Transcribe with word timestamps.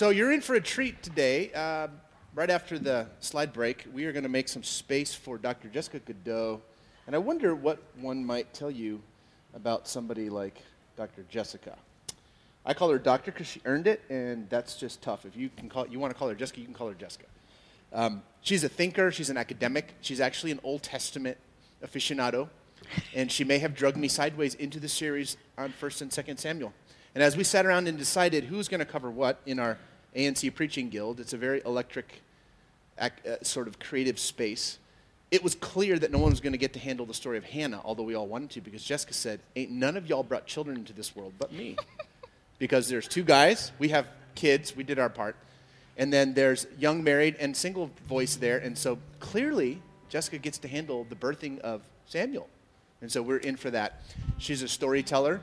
So 0.00 0.08
you're 0.08 0.32
in 0.32 0.40
for 0.40 0.54
a 0.54 0.62
treat 0.62 1.02
today. 1.02 1.52
Uh, 1.52 1.88
right 2.34 2.48
after 2.48 2.78
the 2.78 3.06
slide 3.18 3.52
break, 3.52 3.84
we 3.92 4.06
are 4.06 4.12
going 4.12 4.22
to 4.22 4.30
make 4.30 4.48
some 4.48 4.62
space 4.62 5.12
for 5.12 5.36
Dr. 5.36 5.68
Jessica 5.68 6.00
Goudeau. 6.00 6.62
And 7.06 7.14
I 7.14 7.18
wonder 7.18 7.54
what 7.54 7.82
one 8.00 8.24
might 8.24 8.54
tell 8.54 8.70
you 8.70 9.02
about 9.52 9.86
somebody 9.86 10.30
like 10.30 10.62
Dr. 10.96 11.26
Jessica. 11.28 11.76
I 12.64 12.72
call 12.72 12.88
her 12.88 12.98
doctor 12.98 13.30
because 13.30 13.46
she 13.46 13.60
earned 13.66 13.86
it, 13.86 14.00
and 14.08 14.48
that's 14.48 14.76
just 14.76 15.02
tough. 15.02 15.26
If 15.26 15.36
you 15.36 15.50
can 15.54 15.68
call, 15.68 15.86
you 15.86 15.98
want 15.98 16.14
to 16.14 16.18
call 16.18 16.30
her 16.30 16.34
Jessica, 16.34 16.60
you 16.60 16.64
can 16.64 16.74
call 16.74 16.88
her 16.88 16.94
Jessica. 16.94 17.26
Um, 17.92 18.22
she's 18.40 18.64
a 18.64 18.70
thinker. 18.70 19.12
She's 19.12 19.28
an 19.28 19.36
academic. 19.36 19.92
She's 20.00 20.18
actually 20.18 20.52
an 20.52 20.60
Old 20.64 20.82
Testament 20.82 21.36
aficionado, 21.84 22.48
and 23.14 23.30
she 23.30 23.44
may 23.44 23.58
have 23.58 23.74
drugged 23.74 23.98
me 23.98 24.08
sideways 24.08 24.54
into 24.54 24.80
the 24.80 24.88
series 24.88 25.36
on 25.58 25.72
First 25.72 26.00
and 26.00 26.10
Second 26.10 26.38
Samuel. 26.38 26.72
And 27.14 27.22
as 27.22 27.36
we 27.36 27.44
sat 27.44 27.66
around 27.66 27.86
and 27.86 27.98
decided 27.98 28.44
who's 28.44 28.68
going 28.68 28.78
to 28.78 28.86
cover 28.86 29.10
what 29.10 29.40
in 29.44 29.58
our 29.58 29.76
ANC 30.14 30.54
Preaching 30.54 30.88
Guild, 30.88 31.20
it's 31.20 31.32
a 31.32 31.36
very 31.36 31.62
electric, 31.64 32.22
uh, 32.98 33.10
sort 33.42 33.68
of 33.68 33.78
creative 33.78 34.18
space. 34.18 34.78
It 35.30 35.44
was 35.44 35.54
clear 35.54 35.98
that 35.98 36.10
no 36.10 36.18
one 36.18 36.30
was 36.30 36.40
going 36.40 36.52
to 36.52 36.58
get 36.58 36.72
to 36.72 36.80
handle 36.80 37.06
the 37.06 37.14
story 37.14 37.38
of 37.38 37.44
Hannah, 37.44 37.80
although 37.84 38.02
we 38.02 38.14
all 38.14 38.26
wanted 38.26 38.50
to, 38.50 38.60
because 38.60 38.82
Jessica 38.82 39.14
said, 39.14 39.40
"Ain't 39.54 39.70
none 39.70 39.96
of 39.96 40.08
y'all 40.08 40.24
brought 40.24 40.46
children 40.46 40.76
into 40.76 40.92
this 40.92 41.14
world 41.14 41.34
but 41.38 41.52
me." 41.52 41.76
because 42.60 42.88
there's 42.88 43.08
two 43.08 43.24
guys, 43.24 43.72
we 43.78 43.88
have 43.88 44.06
kids, 44.36 44.76
we 44.76 44.84
did 44.84 44.98
our 44.98 45.08
part, 45.08 45.34
and 45.96 46.12
then 46.12 46.34
there's 46.34 46.66
young 46.78 47.02
married 47.02 47.36
and 47.40 47.56
single 47.56 47.90
voice 48.06 48.36
there, 48.36 48.58
and 48.58 48.76
so 48.76 48.98
clearly 49.18 49.80
Jessica 50.08 50.38
gets 50.38 50.58
to 50.58 50.68
handle 50.68 51.04
the 51.08 51.16
birthing 51.16 51.58
of 51.60 51.82
Samuel, 52.06 52.48
and 53.00 53.10
so 53.10 53.22
we're 53.22 53.38
in 53.38 53.56
for 53.56 53.70
that. 53.70 54.02
She's 54.38 54.62
a 54.62 54.68
storyteller, 54.68 55.40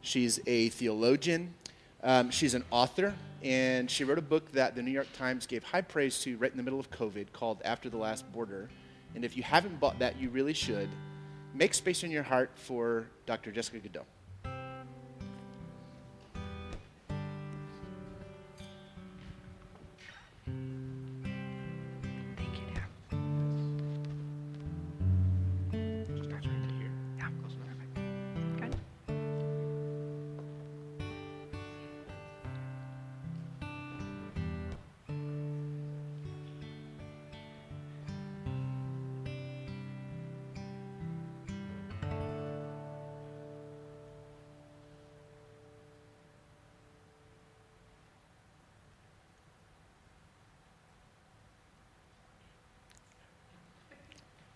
she's 0.00 0.38
a 0.46 0.68
theologian, 0.68 1.54
um, 2.02 2.30
she's 2.30 2.54
an 2.54 2.64
author, 2.70 3.14
and 3.44 3.90
she 3.90 4.04
wrote 4.04 4.16
a 4.16 4.22
book 4.22 4.50
that 4.52 4.74
the 4.74 4.82
New 4.82 4.90
York 4.90 5.06
Times 5.12 5.46
gave 5.46 5.62
high 5.62 5.82
praise 5.82 6.18
to 6.20 6.38
right 6.38 6.50
in 6.50 6.56
the 6.56 6.62
middle 6.62 6.80
of 6.80 6.90
COVID 6.90 7.30
called 7.32 7.60
After 7.62 7.90
the 7.90 7.98
Last 7.98 8.30
Border. 8.32 8.70
And 9.14 9.22
if 9.22 9.36
you 9.36 9.42
haven't 9.42 9.78
bought 9.78 9.98
that, 9.98 10.18
you 10.18 10.30
really 10.30 10.54
should. 10.54 10.88
Make 11.52 11.74
space 11.74 12.02
in 12.02 12.10
your 12.10 12.22
heart 12.22 12.52
for 12.54 13.06
Dr. 13.26 13.52
Jessica 13.52 13.78
Goudeau. 13.78 14.04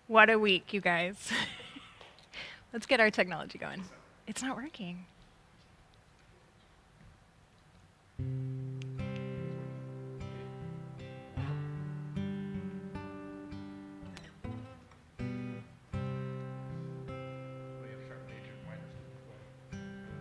What 0.09 0.31
a 0.31 0.39
week, 0.39 0.73
you 0.73 0.81
guys. 0.81 1.31
Let's 2.73 2.87
get 2.87 2.99
our 2.99 3.11
technology 3.11 3.59
going. 3.59 3.83
It's 4.25 4.41
not 4.41 4.55
working. 4.55 5.05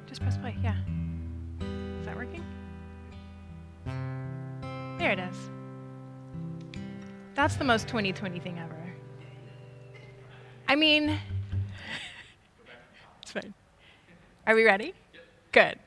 Just 0.06 0.20
press 0.20 0.36
play, 0.36 0.54
yeah. 0.62 0.76
Is 2.00 2.04
that 2.04 2.14
working? 2.14 2.44
There 4.98 5.12
it 5.12 5.18
is. 5.18 5.36
That's 7.34 7.56
the 7.56 7.64
most 7.64 7.88
2020 7.88 8.38
thing 8.38 8.58
ever. 8.58 8.87
I 10.70 10.76
mean, 10.76 11.08
it's 13.22 13.32
fine. 13.32 13.54
Are 14.46 14.54
we 14.54 14.64
ready? 14.64 14.92
Good. 15.50 15.78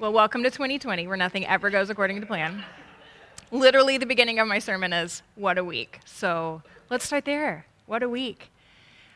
Well, 0.00 0.12
welcome 0.12 0.42
to 0.42 0.50
2020, 0.50 1.06
where 1.06 1.16
nothing 1.16 1.46
ever 1.46 1.70
goes 1.70 1.90
according 1.90 2.20
to 2.20 2.26
plan. 2.26 2.64
Literally, 3.52 3.98
the 3.98 4.06
beginning 4.06 4.40
of 4.40 4.48
my 4.48 4.58
sermon 4.58 4.92
is, 4.92 5.22
What 5.36 5.58
a 5.58 5.64
week. 5.64 6.00
So 6.04 6.60
let's 6.90 7.04
start 7.04 7.24
there. 7.24 7.66
What 7.86 8.02
a 8.02 8.08
week. 8.08 8.50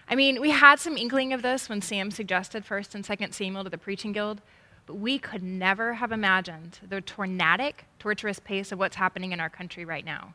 I 0.09 0.15
mean, 0.15 0.41
we 0.41 0.51
had 0.51 0.79
some 0.79 0.97
inkling 0.97 1.33
of 1.33 1.43
this 1.43 1.69
when 1.69 1.83
Sam 1.83 2.13
suggested 2.13 2.65
1st 2.65 2.95
and 2.95 3.05
2nd 3.05 3.35
Samuel 3.35 3.65
to 3.65 3.71
the 3.71 3.79
Preaching 3.79 4.13
Guild, 4.13 4.43
but 4.87 4.95
we 4.95 5.19
could 5.19 5.43
never 5.43 5.95
have 5.95 6.13
imagined 6.13 6.79
the 6.89 7.01
tornadic, 7.01 7.87
torturous 7.99 8.39
pace 8.39 8.71
of 8.71 8.79
what's 8.79 8.95
happening 8.95 9.33
in 9.33 9.41
our 9.41 9.51
country 9.51 9.85
right 9.85 10.05
now. 10.05 10.35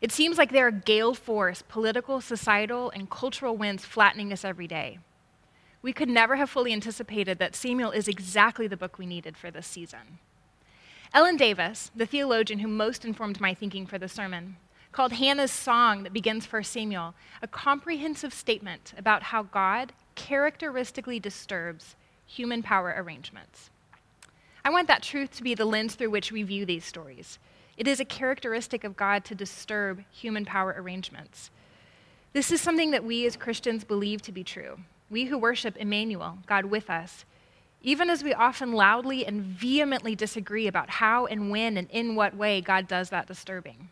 It 0.00 0.12
seems 0.12 0.38
like 0.38 0.52
there 0.52 0.66
are 0.66 0.72
gale 0.72 1.14
force, 1.14 1.62
political, 1.68 2.20
societal, 2.20 2.90
and 2.90 3.10
cultural 3.10 3.56
winds 3.56 3.84
flattening 3.84 4.32
us 4.32 4.44
every 4.44 4.66
day. 4.66 4.98
We 5.82 5.92
could 5.92 6.08
never 6.08 6.36
have 6.36 6.50
fully 6.50 6.72
anticipated 6.72 7.38
that 7.38 7.56
Samuel 7.56 7.90
is 7.90 8.08
exactly 8.08 8.66
the 8.66 8.76
book 8.76 8.98
we 8.98 9.06
needed 9.06 9.36
for 9.36 9.50
this 9.50 9.66
season. 9.66 10.18
Ellen 11.14 11.36
Davis, 11.36 11.90
the 11.96 12.06
theologian 12.06 12.58
who 12.58 12.68
most 12.68 13.04
informed 13.04 13.40
my 13.40 13.54
thinking 13.54 13.86
for 13.86 13.98
the 13.98 14.08
sermon, 14.08 14.56
called 14.92 15.12
Hannah's 15.12 15.52
song 15.52 16.02
that 16.02 16.12
begins 16.12 16.50
1 16.50 16.64
Samuel 16.64 17.14
a 17.42 17.48
comprehensive 17.48 18.34
statement 18.34 18.94
about 18.96 19.24
how 19.24 19.44
God 19.44 19.92
characteristically 20.14 21.20
disturbs 21.20 21.96
human 22.26 22.62
power 22.62 22.94
arrangements. 22.96 23.70
I 24.64 24.70
want 24.70 24.88
that 24.88 25.02
truth 25.02 25.30
to 25.36 25.42
be 25.42 25.54
the 25.54 25.64
lens 25.64 25.94
through 25.94 26.10
which 26.10 26.32
we 26.32 26.42
view 26.42 26.66
these 26.66 26.84
stories 26.84 27.38
it 27.78 27.86
is 27.86 28.00
a 28.00 28.04
characteristic 28.04 28.82
of 28.82 28.96
God 28.96 29.24
to 29.26 29.36
disturb 29.36 30.02
human 30.10 30.44
power 30.44 30.74
arrangements. 30.76 31.50
This 32.32 32.50
is 32.50 32.60
something 32.60 32.90
that 32.90 33.04
we 33.04 33.24
as 33.24 33.36
Christians 33.36 33.84
believe 33.84 34.20
to 34.22 34.32
be 34.32 34.42
true. 34.42 34.80
We 35.08 35.26
who 35.26 35.38
worship 35.38 35.76
Emmanuel, 35.76 36.38
God 36.46 36.66
with 36.66 36.90
us, 36.90 37.24
even 37.80 38.10
as 38.10 38.24
we 38.24 38.34
often 38.34 38.72
loudly 38.72 39.24
and 39.24 39.42
vehemently 39.42 40.16
disagree 40.16 40.66
about 40.66 40.90
how 40.90 41.26
and 41.26 41.52
when 41.52 41.76
and 41.76 41.88
in 41.90 42.16
what 42.16 42.36
way 42.36 42.60
God 42.60 42.88
does 42.88 43.10
that 43.10 43.28
disturbing. 43.28 43.88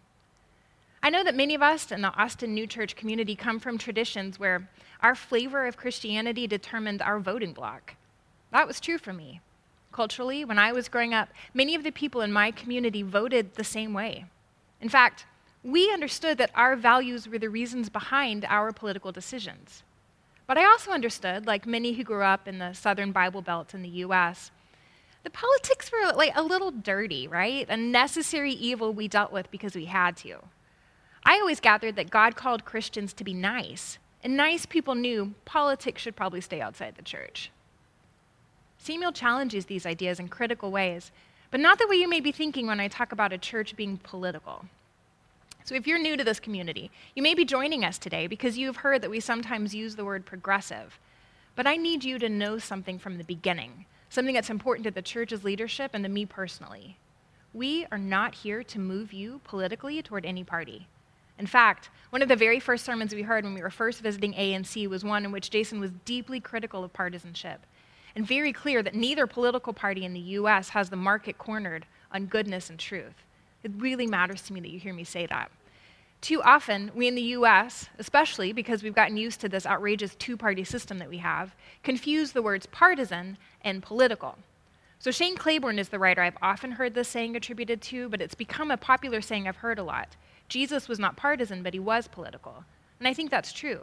I 1.01 1.09
know 1.09 1.23
that 1.23 1.37
many 1.37 1.55
of 1.55 1.63
us 1.63 1.93
in 1.93 2.03
the 2.03 2.13
Austin 2.15 2.55
New 2.55 2.67
Church 2.67 2.97
community 2.97 3.37
come 3.37 3.61
from 3.61 3.79
traditions 3.79 4.41
where 4.41 4.69
our 5.01 5.15
flavor 5.15 5.65
of 5.65 5.77
Christianity 5.77 6.49
determined 6.49 7.01
our 7.01 7.21
voting 7.21 7.53
block. 7.53 7.95
That 8.51 8.67
was 8.67 8.81
true 8.81 8.99
for 8.99 9.13
me 9.13 9.41
culturally, 9.97 10.45
when 10.45 10.59
I 10.59 10.73
was 10.73 10.91
growing 10.91 11.15
up, 11.15 11.31
many 11.55 11.75
of 11.75 11.83
the 11.83 11.91
people 11.91 12.21
in 12.21 12.31
my 12.31 12.51
community 12.51 13.03
voted 13.03 13.55
the 13.55 13.65
same 13.65 13.95
way. 13.95 14.27
In 14.83 14.91
fact, 14.91 15.25
we 15.65 15.91
understood 15.91 16.37
that 16.37 16.51
our 16.55 16.77
values 16.77 17.27
were 17.27 17.39
the 17.39 17.49
reasons 17.49 17.89
behind 17.89 18.45
our 18.45 18.73
political 18.73 19.11
decisions. 19.11 19.83
But 20.47 20.59
I 20.59 20.67
also 20.67 20.91
understood, 20.91 21.47
like 21.47 21.67
many 21.67 21.95
who 21.95 22.05
grew 22.05 22.23
up 22.23 22.47
in 22.47 22.59
the 22.59 22.75
Southern 22.75 23.11
Bible 23.11 23.41
Belt 23.41 23.73
in 23.73 23.81
the 23.81 24.05
US, 24.05 24.51
the 25.25 25.31
politics 25.31 25.91
were 25.91 26.13
like 26.13 26.33
a 26.37 26.43
little 26.43 26.71
dirty, 26.71 27.27
right? 27.27 27.67
A 27.69 27.77
necessary 27.77 28.53
evil 28.53 28.93
we 28.93 29.09
dealt 29.09 29.33
with 29.33 29.51
because 29.51 29.75
we 29.75 29.87
had 29.87 30.15
to. 30.19 30.37
I 31.25 31.41
always 31.41 31.59
gathered 31.59 31.97
that 31.97 32.11
God 32.11 32.37
called 32.37 32.67
Christians 32.67 33.15
to 33.15 33.25
be 33.25 33.35
nice, 33.35 33.99
and 34.23 34.37
nice 34.37 34.67
people 34.67 34.95
knew 34.95 35.35
politics 35.47 36.03
should 36.03 36.17
probably 36.17 36.43
stay 36.43 36.61
outside 36.61 36.97
the 36.97 37.03
church. 37.03 37.51
Samuel 38.79 39.13
challenges 39.13 39.67
these 39.67 39.87
ideas 39.87 40.21
in 40.21 40.29
critical 40.29 40.71
ways, 40.71 41.11
but 41.51 41.61
not 41.61 41.79
the 41.79 41.87
way 41.87 41.97
you 41.97 42.09
may 42.09 42.21
be 42.21 42.33
thinking 42.33 42.67
when 42.67 42.81
I 42.81 42.89
talk 42.89 43.13
about 43.13 43.33
a 43.33 43.39
church 43.39 43.77
being 43.77 43.99
political. 43.99 44.65
So, 45.65 45.75
if 45.75 45.87
you're 45.87 45.99
new 45.99 46.17
to 46.17 46.23
this 46.23 46.39
community, 46.39 46.91
you 47.17 47.23
may 47.23 47.35
be 47.35 47.45
joining 47.45 47.85
us 47.85 47.99
today 47.99 48.29
because 48.29 48.57
you've 48.57 48.77
heard 48.77 49.03
that 49.03 49.11
we 49.11 49.19
sometimes 49.19 49.75
use 49.75 49.97
the 49.97 50.05
word 50.05 50.25
progressive. 50.25 51.01
But 51.57 51.67
I 51.67 51.77
need 51.77 52.05
you 52.05 52.19
to 52.21 52.29
know 52.29 52.59
something 52.59 52.99
from 52.99 53.19
the 53.19 53.25
beginning, 53.25 53.87
something 54.09 54.35
that's 54.35 54.51
important 54.51 54.85
to 54.85 54.93
the 54.93 55.03
church's 55.03 55.43
leadership 55.43 55.91
and 55.93 56.05
to 56.05 56.11
me 56.11 56.25
personally. 56.25 56.99
We 57.53 57.87
are 57.91 57.99
not 57.99 58.35
here 58.35 58.63
to 58.63 58.79
move 58.79 59.13
you 59.13 59.41
politically 59.43 60.01
toward 60.03 60.25
any 60.25 60.45
party. 60.45 60.87
In 61.39 61.47
fact, 61.47 61.91
one 62.11 62.23
of 62.23 62.29
the 62.29 62.37
very 62.37 62.61
first 62.61 62.85
sermons 62.85 63.15
we 63.15 63.23
heard 63.23 63.45
when 63.45 63.55
we 63.55 63.63
were 63.63 63.71
first 63.71 64.03
visiting 64.03 64.35
ANC 64.35 64.87
was 64.89 65.05
one 65.05 65.25
in 65.25 65.33
which 65.33 65.51
Jason 65.51 65.81
was 65.81 65.91
deeply 66.05 66.39
critical 66.39 66.85
of 66.85 66.93
partisanship 66.93 67.67
and 68.17 68.27
very 68.27 68.53
clear 68.53 68.83
that 68.83 68.95
neither 68.95 69.27
political 69.27 69.75
party 69.75 70.05
in 70.05 70.15
the 70.15 70.21
US 70.21 70.71
has 70.71 70.89
the 70.89 70.97
market 70.97 71.37
cornered 71.37 71.85
on 72.11 72.27
goodness 72.27 72.71
and 72.71 72.79
truth. 72.79 73.15
It 73.63 73.71
really 73.77 74.07
matters 74.07 74.43
to 74.43 74.55
me 74.55 74.61
that 74.61 74.71
you 74.71 74.81
hear 74.81 74.95
me 74.95 75.05
say 75.05 75.27
that. 75.27 75.51
Too 76.23 76.43
often, 76.43 76.91
we 76.95 77.09
in 77.09 77.15
the 77.15 77.23
US, 77.23 77.89
especially 77.99 78.55
because 78.55 78.83
we've 78.83 78.95
gotten 78.95 79.19
used 79.19 79.41
to 79.43 79.51
this 79.51 79.67
outrageous 79.67 80.15
two 80.15 80.37
party 80.37 80.65
system 80.65 80.99
that 80.99 81.11
we 81.11 81.19
have, 81.19 81.55
confuse 81.83 82.33
the 82.33 82.41
words 82.41 82.65
partisan 82.67 83.37
and 83.63 83.83
political. 83.83 84.39
So, 84.99 85.11
Shane 85.11 85.37
Claiborne 85.37 85.79
is 85.79 85.91
the 85.91 85.99
writer 85.99 86.23
I've 86.23 86.39
often 86.41 86.73
heard 86.73 86.95
this 86.95 87.09
saying 87.09 87.37
attributed 87.37 87.83
to, 87.83 88.09
but 88.09 88.23
it's 88.23 88.35
become 88.35 88.71
a 88.71 88.79
popular 88.79 89.21
saying 89.21 89.47
I've 89.47 89.57
heard 89.57 89.79
a 89.79 89.85
lot. 89.85 90.17
Jesus 90.49 90.89
was 90.89 90.99
not 90.99 91.19
partisan, 91.19 91.63
but 91.63 91.75
he 91.75 91.81
was 91.81 92.09
political. 92.09 92.65
And 92.99 93.07
I 93.07 93.13
think 93.13 93.31
that's 93.31 93.53
true. 93.53 93.83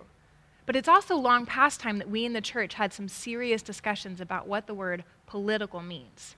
But 0.65 0.75
it's 0.75 0.87
also 0.87 1.15
long 1.15 1.45
past 1.45 1.79
time 1.79 1.97
that 1.97 2.09
we 2.09 2.25
in 2.25 2.33
the 2.33 2.41
church 2.41 2.75
had 2.75 2.93
some 2.93 3.07
serious 3.07 3.61
discussions 3.61 4.21
about 4.21 4.47
what 4.47 4.67
the 4.67 4.73
word 4.73 5.03
political 5.25 5.81
means. 5.81 6.35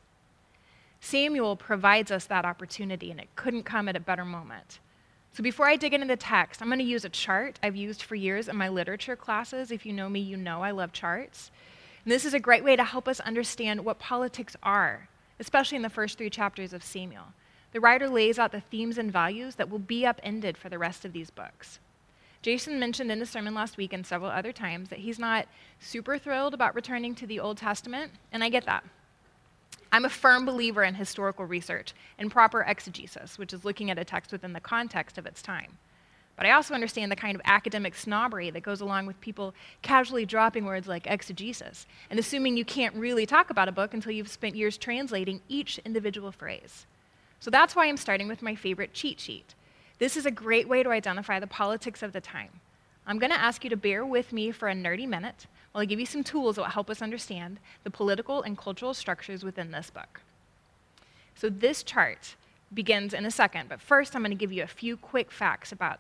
Samuel 1.00 1.56
provides 1.56 2.10
us 2.10 2.26
that 2.26 2.46
opportunity, 2.46 3.12
and 3.12 3.20
it 3.20 3.36
couldn't 3.36 3.64
come 3.64 3.88
at 3.88 3.96
a 3.96 4.00
better 4.00 4.26
moment. 4.26 4.80
So 5.34 5.44
before 5.44 5.68
I 5.68 5.76
dig 5.76 5.94
into 5.94 6.08
the 6.08 6.16
text, 6.16 6.62
I'm 6.62 6.70
going 6.70 6.80
to 6.80 6.86
use 6.86 7.06
a 7.06 7.10
chart 7.10 7.60
I've 7.62 7.76
used 7.76 8.02
for 8.02 8.16
years 8.16 8.48
in 8.48 8.56
my 8.56 8.70
literature 8.70 9.16
classes. 9.16 9.70
If 9.70 9.86
you 9.86 9.94
know 9.94 10.10
me, 10.10 10.22
you 10.22 10.38
know 10.38 10.64
I 10.64 10.72
love 10.72 10.94
charts. 10.94 11.52
And 12.04 12.12
this 12.12 12.26
is 12.26 12.34
a 12.34 12.40
great 12.40 12.64
way 12.64 12.76
to 12.76 12.84
help 12.84 13.08
us 13.08 13.20
understand 13.20 13.84
what 13.84 14.00
politics 14.00 14.56
are, 14.64 15.10
especially 15.40 15.76
in 15.76 15.82
the 15.82 15.90
first 15.90 16.18
three 16.18 16.30
chapters 16.30 16.72
of 16.74 16.84
Samuel. 16.84 17.34
The 17.74 17.82
writer 17.82 18.08
lays 18.08 18.40
out 18.40 18.54
the 18.54 18.62
themes 18.62 18.98
and 18.98 19.12
values 19.12 19.56
that 19.56 19.70
will 19.70 19.80
be 19.80 20.06
upended 20.06 20.58
for 20.58 20.70
the 20.70 20.80
rest 20.80 21.04
of 21.04 21.12
these 21.12 21.30
books. 21.30 21.80
Jason 22.46 22.80
mentioned 22.80 23.12
in 23.12 23.18
the 23.18 23.26
sermon 23.26 23.56
last 23.56 23.76
week 23.76 23.92
and 23.92 24.06
several 24.06 24.30
other 24.30 24.52
times 24.52 24.90
that 24.90 25.00
he's 25.00 25.18
not 25.18 25.48
super 25.80 26.20
thrilled 26.20 26.54
about 26.54 26.76
returning 26.76 27.16
to 27.16 27.26
the 27.26 27.40
Old 27.40 27.58
Testament, 27.58 28.12
and 28.32 28.44
I 28.44 28.50
get 28.50 28.68
that. 28.68 28.84
I'm 29.92 30.06
a 30.06 30.12
firm 30.12 30.46
believer 30.46 30.84
in 30.84 30.94
historical 30.94 31.46
research 31.46 31.96
and 32.20 32.30
proper 32.30 32.62
exegesis, 32.62 33.40
which 33.40 33.52
is 33.52 33.66
looking 33.66 33.90
at 33.90 33.98
a 33.98 34.06
text 34.06 34.32
within 34.32 34.54
the 34.54 34.60
context 34.60 35.18
of 35.18 35.26
its 35.26 35.42
time. 35.42 35.80
But 36.36 36.46
I 36.46 36.52
also 36.52 36.76
understand 36.76 37.12
the 37.12 37.16
kind 37.16 37.34
of 37.34 37.42
academic 37.46 37.96
snobbery 37.96 38.52
that 38.52 38.62
goes 38.62 38.80
along 38.80 39.08
with 39.08 39.20
people 39.22 39.56
casually 39.82 40.28
dropping 40.28 40.66
words 40.66 40.88
like 40.88 41.08
exegesis 41.08 41.88
and 42.12 42.20
assuming 42.20 42.58
you 42.58 42.66
can't 42.66 42.94
really 42.94 43.26
talk 43.26 43.50
about 43.50 43.70
a 43.70 43.72
book 43.72 43.96
until 43.96 44.12
you've 44.12 44.30
spent 44.30 44.56
years 44.56 44.78
translating 44.78 45.42
each 45.50 45.80
individual 45.80 46.32
phrase. 46.32 46.86
So 47.40 47.50
that's 47.50 47.76
why 47.76 47.88
I'm 47.88 47.98
starting 47.98 48.28
with 48.28 48.44
my 48.44 48.54
favorite 48.54 48.94
cheat 48.94 49.20
sheet 49.20 49.56
this 50.00 50.18
is 50.18 50.26
a 50.26 50.32
great 50.32 50.68
way 50.68 50.84
to 50.84 50.90
identify 50.90 51.40
the 51.40 51.48
politics 51.48 52.04
of 52.04 52.14
the 52.14 52.22
time. 52.22 52.50
I'm 53.08 53.20
going 53.20 53.32
to 53.32 53.40
ask 53.40 53.64
you 53.64 53.70
to 53.70 53.78
bear 53.78 54.06
with 54.06 54.34
me 54.34 54.52
for 54.52 54.68
a 54.68 54.74
nerdy 54.74 55.08
minute 55.08 55.48
while 55.72 55.82
I 55.82 55.86
give 55.86 56.00
you 56.00 56.06
some 56.06 56.24
tools 56.24 56.56
that 56.56 56.64
will 56.64 56.70
help 56.70 56.90
us 56.90 57.02
understand 57.02 57.60
the 57.84 57.92
political 57.92 58.42
and 58.42 58.58
cultural 58.58 58.94
structures 58.94 59.44
within 59.44 59.72
this 59.72 59.90
book. 59.90 60.22
So, 61.36 61.50
this 61.50 61.84
chart 61.84 62.36
begins 62.74 63.14
in 63.14 63.26
a 63.26 63.32
second, 63.32 63.70
but 63.70 63.82
first 63.82 64.16
I'm 64.16 64.22
going 64.22 64.32
to 64.32 64.36
give 64.36 64.52
you 64.52 64.64
a 64.64 64.68
few 64.68 64.98
quick 64.98 65.32
facts 65.32 65.72
about 65.72 66.00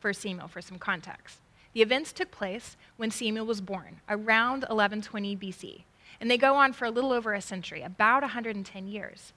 1 0.00 0.14
Samuel 0.14 0.48
for 0.48 0.60
some 0.60 0.78
context. 0.78 1.38
The 1.72 1.82
events 1.82 2.12
took 2.12 2.30
place 2.30 2.76
when 2.96 3.10
Samuel 3.10 3.46
was 3.46 3.60
born, 3.60 4.00
around 4.08 4.62
1120 4.62 5.36
BC, 5.36 5.82
and 6.20 6.30
they 6.30 6.38
go 6.38 6.54
on 6.54 6.72
for 6.72 6.84
a 6.84 6.90
little 6.90 7.12
over 7.12 7.34
a 7.34 7.40
century, 7.40 7.82
about 7.82 8.22
110 8.22 8.86
years. 8.86 9.32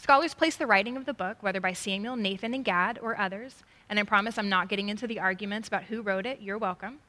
Scholars 0.00 0.32
place 0.32 0.56
the 0.56 0.66
writing 0.66 0.96
of 0.96 1.04
the 1.04 1.12
book, 1.12 1.36
whether 1.42 1.60
by 1.60 1.74
Samuel, 1.74 2.16
Nathan, 2.16 2.54
and 2.54 2.64
Gad, 2.64 2.98
or 3.02 3.20
others, 3.20 3.62
and 3.86 3.98
I 3.98 4.02
promise 4.02 4.38
I'm 4.38 4.48
not 4.48 4.70
getting 4.70 4.88
into 4.88 5.06
the 5.06 5.20
arguments 5.20 5.68
about 5.68 5.84
who 5.84 6.00
wrote 6.00 6.24
it, 6.24 6.40
you're 6.40 6.56
welcome, 6.56 7.00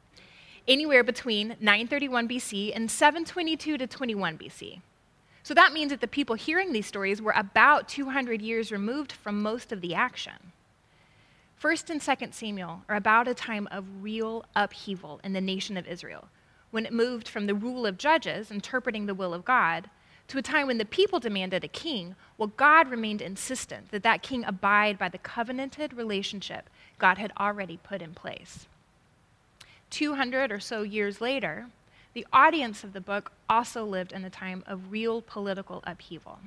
anywhere 0.67 1.01
between 1.01 1.55
931 1.61 2.27
BC 2.27 2.75
and 2.75 2.91
722 2.91 3.77
to 3.77 3.88
21 3.88 4.38
BC. 4.38 4.81
So 5.41 5.53
that 5.53 5.71
means 5.71 5.91
that 5.91 6.01
the 6.01 6.07
people 6.07 6.35
hearing 6.35 6.73
these 6.73 6.85
stories 6.85 7.21
were 7.21 7.31
about 7.33 7.88
200 7.88 8.41
years 8.41 8.73
removed 8.73 9.13
from 9.13 9.41
most 9.41 9.71
of 9.71 9.79
the 9.79 9.95
action. 9.95 10.51
First 11.55 11.89
and 11.89 12.01
Second 12.01 12.33
Samuel 12.33 12.81
are 12.89 12.97
about 12.97 13.29
a 13.29 13.33
time 13.33 13.69
of 13.71 13.85
real 14.01 14.44
upheaval 14.53 15.21
in 15.23 15.31
the 15.31 15.39
nation 15.39 15.77
of 15.77 15.87
Israel, 15.87 16.27
when 16.71 16.85
it 16.85 16.91
moved 16.91 17.29
from 17.29 17.47
the 17.47 17.55
rule 17.55 17.85
of 17.85 17.97
judges 17.97 18.51
interpreting 18.51 19.05
the 19.05 19.15
will 19.15 19.33
of 19.33 19.45
God 19.45 19.89
to 20.31 20.38
a 20.38 20.42
time 20.42 20.66
when 20.66 20.78
the 20.78 20.86
people 20.86 21.19
demanded 21.19 21.62
a 21.62 21.68
king, 21.68 22.16
while 22.38 22.54
God 22.56 22.89
remained 22.89 23.22
insistent 23.22 23.92
that 23.92 24.04
that 24.04 24.22
king 24.22 24.45
abide 24.45 24.98
by 24.98 25.10
the 25.10 25.18
covenanted 25.18 25.92
relationship 25.92 26.69
God 26.98 27.18
had 27.18 27.33
already 27.38 27.75
put 27.75 28.01
in 28.01 28.13
place. 28.13 28.66
200 29.89 30.50
or 30.50 30.62
so 30.62 30.83
years 30.83 31.19
later, 31.19 31.66
the 32.13 32.25
audience 32.31 32.86
of 32.86 32.94
the 32.94 33.01
book 33.01 33.33
also 33.50 33.83
lived 33.83 34.13
in 34.13 34.24
a 34.24 34.30
time 34.30 34.63
of 34.68 34.94
real 34.94 35.22
political 35.22 35.83
upheaval. 35.86 36.39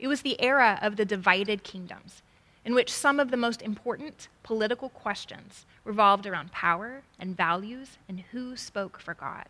It 0.00 0.08
was 0.08 0.22
the 0.22 0.42
era 0.42 0.76
of 0.82 0.96
the 0.96 1.04
divided 1.04 1.62
kingdoms, 1.62 2.22
in 2.64 2.74
which 2.74 2.92
some 2.92 3.20
of 3.20 3.30
the 3.30 3.36
most 3.36 3.62
important 3.62 4.26
political 4.42 4.88
questions 4.88 5.64
revolved 5.84 6.26
around 6.26 6.50
power 6.50 7.02
and 7.20 7.36
values 7.36 7.98
and 8.08 8.24
who 8.32 8.56
spoke 8.56 8.98
for 8.98 9.14
God. 9.14 9.46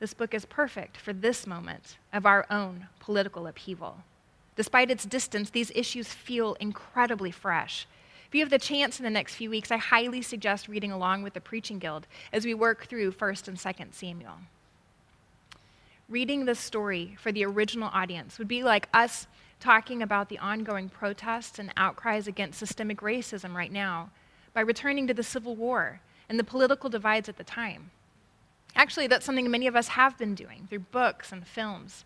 This 0.00 0.14
book 0.14 0.32
is 0.32 0.44
perfect 0.44 0.96
for 0.96 1.12
this 1.12 1.46
moment 1.46 1.96
of 2.12 2.24
our 2.24 2.46
own 2.50 2.86
political 3.00 3.46
upheaval. 3.46 3.98
Despite 4.54 4.90
its 4.90 5.04
distance, 5.04 5.50
these 5.50 5.72
issues 5.74 6.08
feel 6.08 6.54
incredibly 6.60 7.30
fresh. 7.30 7.86
If 8.26 8.34
you 8.34 8.40
have 8.42 8.50
the 8.50 8.58
chance 8.58 8.98
in 9.00 9.04
the 9.04 9.10
next 9.10 9.34
few 9.34 9.50
weeks, 9.50 9.70
I 9.70 9.78
highly 9.78 10.22
suggest 10.22 10.68
reading 10.68 10.92
along 10.92 11.22
with 11.22 11.32
the 11.32 11.40
Preaching 11.40 11.78
Guild 11.78 12.06
as 12.32 12.44
we 12.44 12.54
work 12.54 12.86
through 12.86 13.12
1st 13.12 13.48
and 13.48 13.56
2nd 13.56 13.94
Samuel. 13.94 14.34
Reading 16.08 16.44
this 16.44 16.60
story 16.60 17.16
for 17.20 17.32
the 17.32 17.44
original 17.44 17.90
audience 17.92 18.38
would 18.38 18.48
be 18.48 18.62
like 18.62 18.88
us 18.94 19.26
talking 19.60 20.02
about 20.02 20.28
the 20.28 20.38
ongoing 20.38 20.88
protests 20.88 21.58
and 21.58 21.72
outcries 21.76 22.26
against 22.26 22.58
systemic 22.58 23.00
racism 23.00 23.54
right 23.54 23.72
now 23.72 24.10
by 24.54 24.60
returning 24.60 25.06
to 25.06 25.14
the 25.14 25.22
Civil 25.22 25.56
War 25.56 26.00
and 26.28 26.38
the 26.38 26.44
political 26.44 26.88
divides 26.88 27.28
at 27.28 27.36
the 27.36 27.44
time. 27.44 27.90
Actually, 28.76 29.06
that's 29.06 29.26
something 29.26 29.50
many 29.50 29.66
of 29.66 29.76
us 29.76 29.88
have 29.88 30.16
been 30.18 30.34
doing 30.34 30.66
through 30.68 30.78
books 30.78 31.32
and 31.32 31.46
films. 31.46 32.04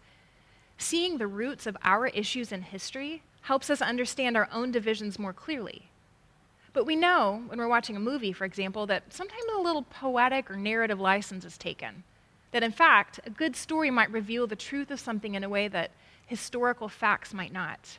Seeing 0.79 1.19
the 1.19 1.27
roots 1.27 1.67
of 1.67 1.77
our 1.85 2.07
issues 2.09 2.51
in 2.51 2.63
history 2.63 3.23
helps 3.43 3.71
us 3.71 3.83
understand 3.83 4.37
our 4.37 4.49
own 4.53 4.73
divisions 4.73 5.19
more 5.19 5.33
clearly. 5.33 5.89
But 6.73 6.87
we 6.87 6.97
know 6.97 7.43
when 7.47 7.59
we're 7.59 7.69
watching 7.69 7.97
a 7.97 8.01
movie, 8.01 8.33
for 8.33 8.45
example, 8.45 8.87
that 8.87 9.13
sometimes 9.13 9.43
a 9.55 9.61
little 9.61 9.83
poetic 9.83 10.51
or 10.51 10.57
narrative 10.57 10.99
license 10.99 11.45
is 11.45 11.59
taken. 11.59 12.05
That 12.53 12.63
in 12.63 12.73
fact, 12.73 13.21
a 13.27 13.31
good 13.31 13.57
story 13.57 13.91
might 13.91 14.11
reveal 14.11 14.47
the 14.47 14.57
truth 14.57 14.91
of 14.91 15.01
something 15.01 15.35
in 15.35 15.45
a 15.45 15.49
way 15.49 15.69
that 15.69 15.91
historical 16.27 16.89
facts 16.89 17.35
might 17.35 17.53
not. 17.53 17.99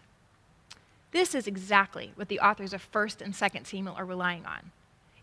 This 1.12 1.36
is 1.36 1.46
exactly 1.46 2.12
what 2.16 2.28
the 2.28 2.40
authors 2.40 2.74
of 2.74 2.92
1st 2.92 3.22
and 3.22 3.34
2nd 3.34 3.68
Samuel 3.68 3.96
are 3.96 4.06
relying 4.06 4.46
on. 4.46 4.72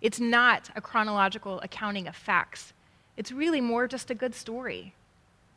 It's 0.00 0.20
not 0.20 0.70
a 0.76 0.80
chronological 0.80 1.60
accounting 1.60 2.06
of 2.06 2.14
facts, 2.14 2.72
it's 3.20 3.30
really 3.30 3.60
more 3.60 3.86
just 3.86 4.10
a 4.10 4.14
good 4.14 4.34
story. 4.34 4.94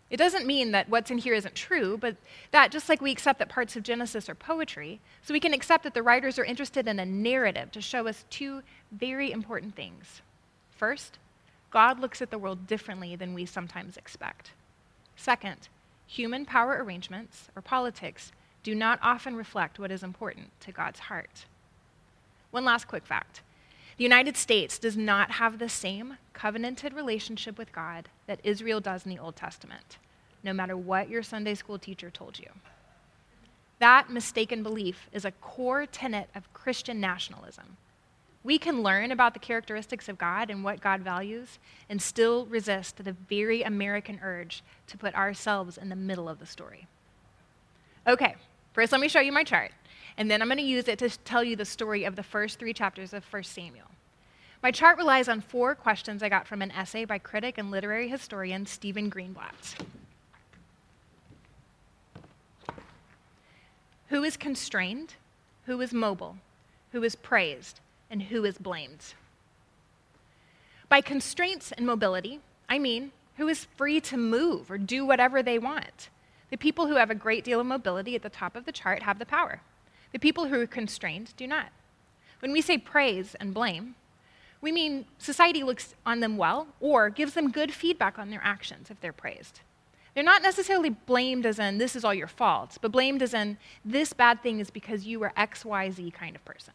It 0.10 0.18
doesn't 0.18 0.46
mean 0.46 0.72
that 0.72 0.90
what's 0.90 1.10
in 1.10 1.18
here 1.18 1.34
isn't 1.34 1.56
true, 1.56 1.98
but 1.98 2.18
that 2.52 2.74
just 2.74 2.90
like 2.90 3.02
we 3.02 3.10
accept 3.10 3.40
that 3.40 3.48
parts 3.48 3.78
of 3.78 3.84
Genesis 3.84 4.28
are 4.28 4.36
poetry, 4.36 5.00
so 5.22 5.34
we 5.34 5.40
can 5.40 5.54
accept 5.54 5.86
that 5.86 5.94
the 5.94 6.04
writers 6.04 6.38
are 6.38 6.44
interested 6.44 6.90
in 6.90 7.00
a 7.00 7.06
narrative 7.06 7.72
to 7.72 7.80
show 7.80 8.06
us 8.06 8.26
two 8.30 8.64
very 8.92 9.32
important 9.32 9.78
things. 9.78 10.22
First, 10.76 11.20
God 11.72 12.02
looks 12.02 12.22
at 12.22 12.32
the 12.32 12.38
world 12.38 12.68
differently 12.68 13.16
than 13.16 13.34
we 13.34 13.46
sometimes 13.46 13.96
expect. 13.96 14.52
Second, 15.16 15.70
human 16.06 16.46
power 16.46 16.84
arrangements, 16.84 17.48
or 17.56 17.62
politics, 17.62 18.34
do 18.62 18.76
not 18.76 19.00
often 19.02 19.38
reflect 19.38 19.80
what 19.80 19.90
is 19.90 20.04
important 20.04 20.52
to 20.60 20.74
God's 20.74 21.00
heart. 21.00 21.46
One 22.52 22.66
last 22.66 22.90
quick 22.90 23.06
fact 23.06 23.40
the 23.96 24.04
United 24.04 24.36
States 24.36 24.78
does 24.78 24.98
not 24.98 25.32
have 25.32 25.60
the 25.60 25.70
same 25.70 26.18
covenanted 26.34 26.94
relationship 26.94 27.58
with 27.58 27.72
God 27.72 28.10
that 28.28 28.40
Israel 28.44 28.80
does 28.80 29.06
in 29.06 29.10
the 29.10 29.20
Old 29.20 29.36
Testament, 29.36 29.98
no 30.44 30.54
matter 30.54 30.76
what 30.76 31.10
your 31.10 31.24
Sunday 31.24 31.56
school 31.56 31.80
teacher 31.80 32.10
told 32.10 32.40
you. 32.40 32.48
That 33.80 34.10
mistaken 34.10 34.64
belief 34.64 35.10
is 35.12 35.26
a 35.26 35.32
core 35.32 35.86
tenet 35.86 36.30
of 36.36 36.52
Christian 36.54 37.00
nationalism. 37.00 37.78
We 38.44 38.58
can 38.58 38.84
learn 38.84 39.12
about 39.12 39.34
the 39.34 39.40
characteristics 39.40 40.10
of 40.10 40.18
God 40.18 40.50
and 40.50 40.64
what 40.64 40.82
God 40.82 41.02
values 41.02 41.60
and 41.90 42.02
still 42.02 42.46
resist 42.46 42.98
the 42.98 43.14
very 43.14 43.62
American 43.64 44.20
urge 44.22 44.64
to 44.88 44.98
put 44.98 45.16
ourselves 45.16 45.78
in 45.78 45.90
the 45.90 45.96
middle 45.96 46.28
of 46.28 46.40
the 46.40 46.46
story. 46.46 46.88
Okay, 48.06 48.36
first 48.74 48.92
let 48.92 49.00
me 49.00 49.08
show 49.08 49.22
you 49.22 49.32
my 49.32 49.44
chart 49.44 49.72
and 50.18 50.30
then 50.30 50.42
I'm 50.42 50.48
going 50.48 50.58
to 50.58 50.64
use 50.64 50.88
it 50.88 51.00
to 51.00 51.10
tell 51.10 51.44
you 51.44 51.56
the 51.56 51.66
story 51.66 52.04
of 52.04 52.16
the 52.16 52.24
first 52.24 52.60
three 52.60 52.74
chapters 52.74 53.14
of 53.14 53.24
1 53.32 53.44
Samuel. 53.44 53.88
My 54.64 54.72
chart 54.72 54.98
relies 54.98 55.28
on 55.28 55.42
four 55.42 55.76
questions 55.76 56.24
I 56.24 56.30
got 56.30 56.48
from 56.48 56.62
an 56.62 56.72
essay 56.72 57.04
by 57.04 57.18
critic 57.18 57.58
and 57.58 57.70
literary 57.70 58.08
historian 58.08 58.66
Stephen 58.66 59.12
Greenblatt. 59.12 59.76
Who 64.08 64.24
is 64.24 64.38
constrained? 64.38 65.16
Who 65.66 65.82
is 65.82 65.94
mobile? 65.94 66.38
Who 66.94 67.04
is 67.04 67.14
praised? 67.14 67.82
And 68.10 68.24
who 68.24 68.46
is 68.46 68.58
blamed? 68.58 69.16
By 70.88 71.02
constraints 71.02 71.74
and 71.74 71.86
mobility, 71.86 72.40
I 72.70 72.80
mean 72.80 73.12
who 73.36 73.50
is 73.50 73.66
free 73.66 74.00
to 74.00 74.16
move 74.16 74.72
or 74.72 74.78
do 74.78 75.06
whatever 75.06 75.44
they 75.44 75.60
want. 75.60 76.08
The 76.52 76.58
people 76.58 76.88
who 76.88 76.96
have 76.96 77.10
a 77.10 77.16
great 77.16 77.44
deal 77.44 77.60
of 77.60 77.66
mobility 77.66 78.16
at 78.16 78.22
the 78.22 78.30
top 78.30 78.56
of 78.56 78.64
the 78.64 78.72
chart 78.72 79.04
have 79.04 79.20
the 79.20 79.26
power. 79.26 79.60
The 80.14 80.20
people 80.20 80.48
who 80.48 80.62
are 80.62 80.68
constrained 80.68 81.34
do 81.36 81.48
not. 81.48 81.68
When 82.40 82.54
we 82.54 82.62
say 82.62 82.78
praise 82.78 83.36
and 83.42 83.54
blame, 83.54 83.96
we 84.64 84.72
mean 84.72 85.04
society 85.18 85.62
looks 85.62 85.94
on 86.06 86.22
them 86.22 86.38
well 86.38 86.68
or 86.80 87.10
gives 87.10 87.34
them 87.34 87.52
good 87.52 87.74
feedback 87.74 88.18
on 88.18 88.30
their 88.30 88.40
actions 88.42 88.90
if 88.90 89.00
they're 89.02 89.12
praised. 89.12 89.60
They're 90.16 90.24
not 90.24 90.42
necessarily 90.42 90.90
blamed 90.90 91.46
as 91.46 91.60
in 91.60 91.80
this 91.80 91.98
is 91.98 92.06
all 92.06 92.14
your 92.14 92.30
fault, 92.30 92.78
but 92.82 92.94
blamed 92.94 93.22
as 93.22 93.34
in 93.34 93.58
this 93.84 94.14
bad 94.14 94.42
thing 94.42 94.62
is 94.62 94.70
because 94.70 95.06
you 95.06 95.20
were 95.20 95.34
XYZ 95.36 96.14
kind 96.14 96.36
of 96.36 96.46
person. 96.46 96.74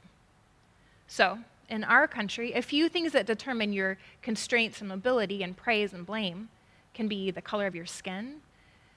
So, 1.07 1.39
in 1.71 1.83
our 1.83 2.07
country, 2.07 2.53
a 2.53 2.61
few 2.61 2.91
things 2.91 3.13
that 3.13 3.25
determine 3.25 3.73
your 3.73 3.97
constraints 4.21 4.81
and 4.81 4.89
mobility 4.89 5.43
and 5.43 5.57
praise 5.57 5.95
and 5.95 6.05
blame 6.05 6.51
can 6.93 7.09
be 7.09 7.31
the 7.31 7.41
color 7.41 7.67
of 7.67 7.75
your 7.75 7.87
skin, 7.87 8.43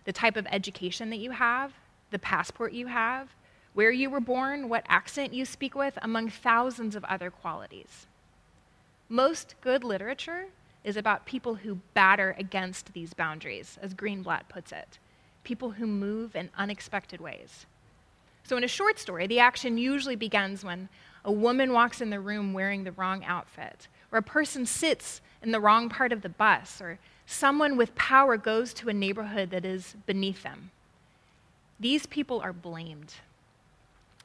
the 0.03 0.12
type 0.12 0.36
of 0.36 0.48
education 0.51 1.10
that 1.12 1.19
you 1.19 1.31
have, 1.31 1.71
the 2.10 2.19
passport 2.19 2.74
you 2.74 2.88
have, 2.88 3.29
where 3.74 3.91
you 3.91 4.10
were 4.10 4.19
born, 4.19 4.67
what 4.67 4.83
accent 4.89 5.33
you 5.33 5.45
speak 5.45 5.75
with, 5.75 5.98
among 6.01 6.29
thousands 6.29 6.95
of 6.95 7.05
other 7.05 7.29
qualities. 7.29 8.07
Most 9.12 9.56
good 9.60 9.84
literature 9.84 10.46
is 10.86 10.96
about 10.96 11.25
people 11.25 11.56
who 11.56 11.82
batter 11.94 12.34
against 12.39 12.94
these 12.94 13.13
boundaries, 13.13 13.77
as 13.82 13.94
Greenblatt 13.94 14.48
puts 14.48 14.72
it, 14.72 15.00
people 15.44 15.72
who 15.72 15.86
move 15.86 16.34
in 16.34 16.50
unexpected 16.58 17.20
ways. 17.20 17.65
So, 18.46 18.56
in 18.56 18.63
a 18.63 18.70
short 18.70 19.00
story, 19.00 19.27
the 19.27 19.39
action 19.39 19.77
usually 19.77 20.15
begins 20.15 20.63
when 20.63 20.88
a 21.25 21.32
woman 21.32 21.74
walks 21.74 22.00
in 22.00 22.10
the 22.10 22.22
room 22.22 22.53
wearing 22.53 22.86
the 22.86 22.94
wrong 22.94 23.25
outfit, 23.25 23.89
or 24.13 24.18
a 24.18 24.24
person 24.24 24.65
sits 24.65 25.20
in 25.44 25.51
the 25.51 25.60
wrong 25.60 25.89
part 25.89 26.13
of 26.13 26.22
the 26.22 26.30
bus, 26.30 26.80
or 26.80 26.98
someone 27.25 27.75
with 27.75 27.94
power 27.96 28.38
goes 28.38 28.74
to 28.75 28.88
a 28.88 28.94
neighborhood 28.94 29.50
that 29.50 29.65
is 29.65 29.94
beneath 30.06 30.44
them. 30.44 30.72
These 31.82 32.06
people 32.06 32.39
are 32.39 32.53
blamed. 32.53 33.15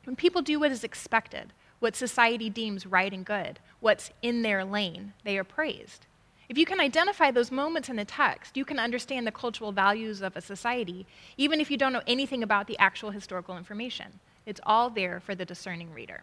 When 0.05 0.15
people 0.15 0.43
do 0.43 0.61
what 0.61 0.71
is 0.71 0.85
expected, 0.85 1.53
what 1.79 1.97
society 1.97 2.49
deems 2.49 2.87
right 2.87 3.13
and 3.13 3.25
good, 3.25 3.59
what's 3.81 4.11
in 4.23 4.43
their 4.43 4.65
lane, 4.65 5.13
they 5.25 5.37
are 5.39 5.45
praised. 5.45 6.07
If 6.49 6.57
you 6.57 6.65
can 6.65 6.81
identify 6.81 7.31
those 7.31 7.51
moments 7.51 7.89
in 7.89 7.97
the 7.97 8.05
text, 8.05 8.57
you 8.57 8.65
can 8.65 8.79
understand 8.79 9.27
the 9.27 9.33
cultural 9.33 9.73
values 9.73 10.23
of 10.23 10.37
a 10.37 10.41
society, 10.41 11.07
even 11.37 11.61
if 11.61 11.71
you 11.71 11.77
don't 11.77 11.93
know 11.93 12.03
anything 12.07 12.43
about 12.43 12.69
the 12.69 12.79
actual 12.79 13.11
historical 13.11 13.57
information. 13.57 14.21
It's 14.47 14.61
all 14.65 14.91
there 14.91 15.19
for 15.19 15.35
the 15.35 15.45
discerning 15.45 15.93
reader. 15.93 16.23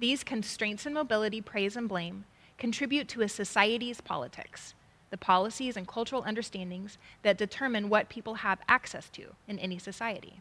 These 0.00 0.24
constraints 0.24 0.86
and 0.86 0.94
mobility, 0.94 1.40
praise, 1.40 1.76
and 1.76 1.88
blame 1.88 2.24
contribute 2.56 3.08
to 3.08 3.22
a 3.22 3.28
society's 3.28 4.00
politics, 4.00 4.74
the 5.10 5.16
policies 5.16 5.76
and 5.76 5.86
cultural 5.86 6.24
understandings 6.24 6.98
that 7.22 7.38
determine 7.38 7.88
what 7.88 8.08
people 8.08 8.34
have 8.34 8.58
access 8.68 9.08
to 9.10 9.34
in 9.46 9.58
any 9.60 9.78
society. 9.78 10.40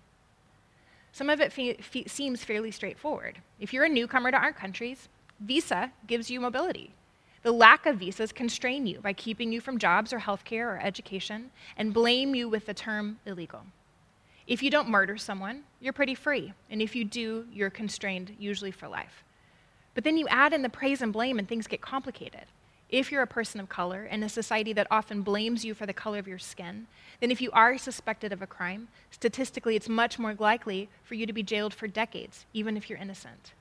Some 1.12 1.30
of 1.30 1.40
it 1.40 1.52
fe- 1.52 1.78
fe- 1.78 2.06
seems 2.06 2.44
fairly 2.44 2.72
straightforward. 2.72 3.40
If 3.60 3.74
you're 3.74 3.86
a 3.86 3.90
newcomer 3.90 4.32
to 4.32 4.38
our 4.38 4.54
countries, 4.54 5.10
visa 5.40 5.92
gives 6.06 6.30
you 6.30 6.40
mobility. 6.40 6.94
The 7.44 7.52
lack 7.52 7.86
of 7.86 7.98
visas 7.98 8.32
constrain 8.32 8.88
you 8.88 9.00
by 9.00 9.14
keeping 9.14 9.52
you 9.52 9.62
from 9.62 9.78
jobs 9.78 10.12
or 10.12 10.20
healthcare 10.20 10.66
or 10.66 10.80
education 10.82 11.52
and 11.78 11.94
blame 11.94 12.36
you 12.36 12.50
with 12.50 12.66
the 12.66 12.74
term 12.74 13.20
illegal. 13.26 13.62
If 14.48 14.64
you 14.64 14.70
don't 14.70 14.90
murder 14.90 15.18
someone, 15.18 15.64
you're 15.80 15.94
pretty 15.94 16.16
free. 16.16 16.54
And 16.70 16.82
if 16.82 16.96
you 16.96 17.04
do, 17.04 17.46
you're 17.52 17.70
constrained, 17.70 18.36
usually 18.40 18.72
for 18.72 18.88
life. 18.88 19.24
But 19.94 20.04
then 20.04 20.18
you 20.18 20.28
add 20.30 20.54
in 20.54 20.62
the 20.62 20.70
praise 20.70 21.02
and 21.02 21.12
blame, 21.12 21.40
and 21.40 21.48
things 21.48 21.68
get 21.68 21.82
complicated. 21.82 22.46
If 22.90 23.12
you're 23.12 23.22
a 23.22 23.28
person 23.28 23.60
of 23.60 23.68
color 23.68 24.06
in 24.06 24.24
a 24.24 24.30
society 24.30 24.72
that 24.74 24.88
often 24.90 25.22
blames 25.22 25.66
you 25.66 25.74
for 25.74 25.86
the 25.86 25.94
color 25.94 26.20
of 26.20 26.28
your 26.28 26.40
skin, 26.40 26.88
then 27.20 27.32
if 27.32 27.42
you 27.42 27.52
are 27.52 27.78
suspected 27.78 28.32
of 28.32 28.42
a 28.42 28.48
crime, 28.48 28.88
statistically 29.12 29.76
it's 29.76 29.90
much 29.90 30.18
more 30.18 30.36
likely 30.36 30.90
for 31.04 31.16
you 31.16 31.26
to 31.26 31.34
be 31.34 31.44
jailed 31.44 31.74
for 31.74 31.88
decades, 31.88 32.46
even 32.54 32.78
if 32.78 32.90
you're 32.90 33.00
innocent. 33.00 33.52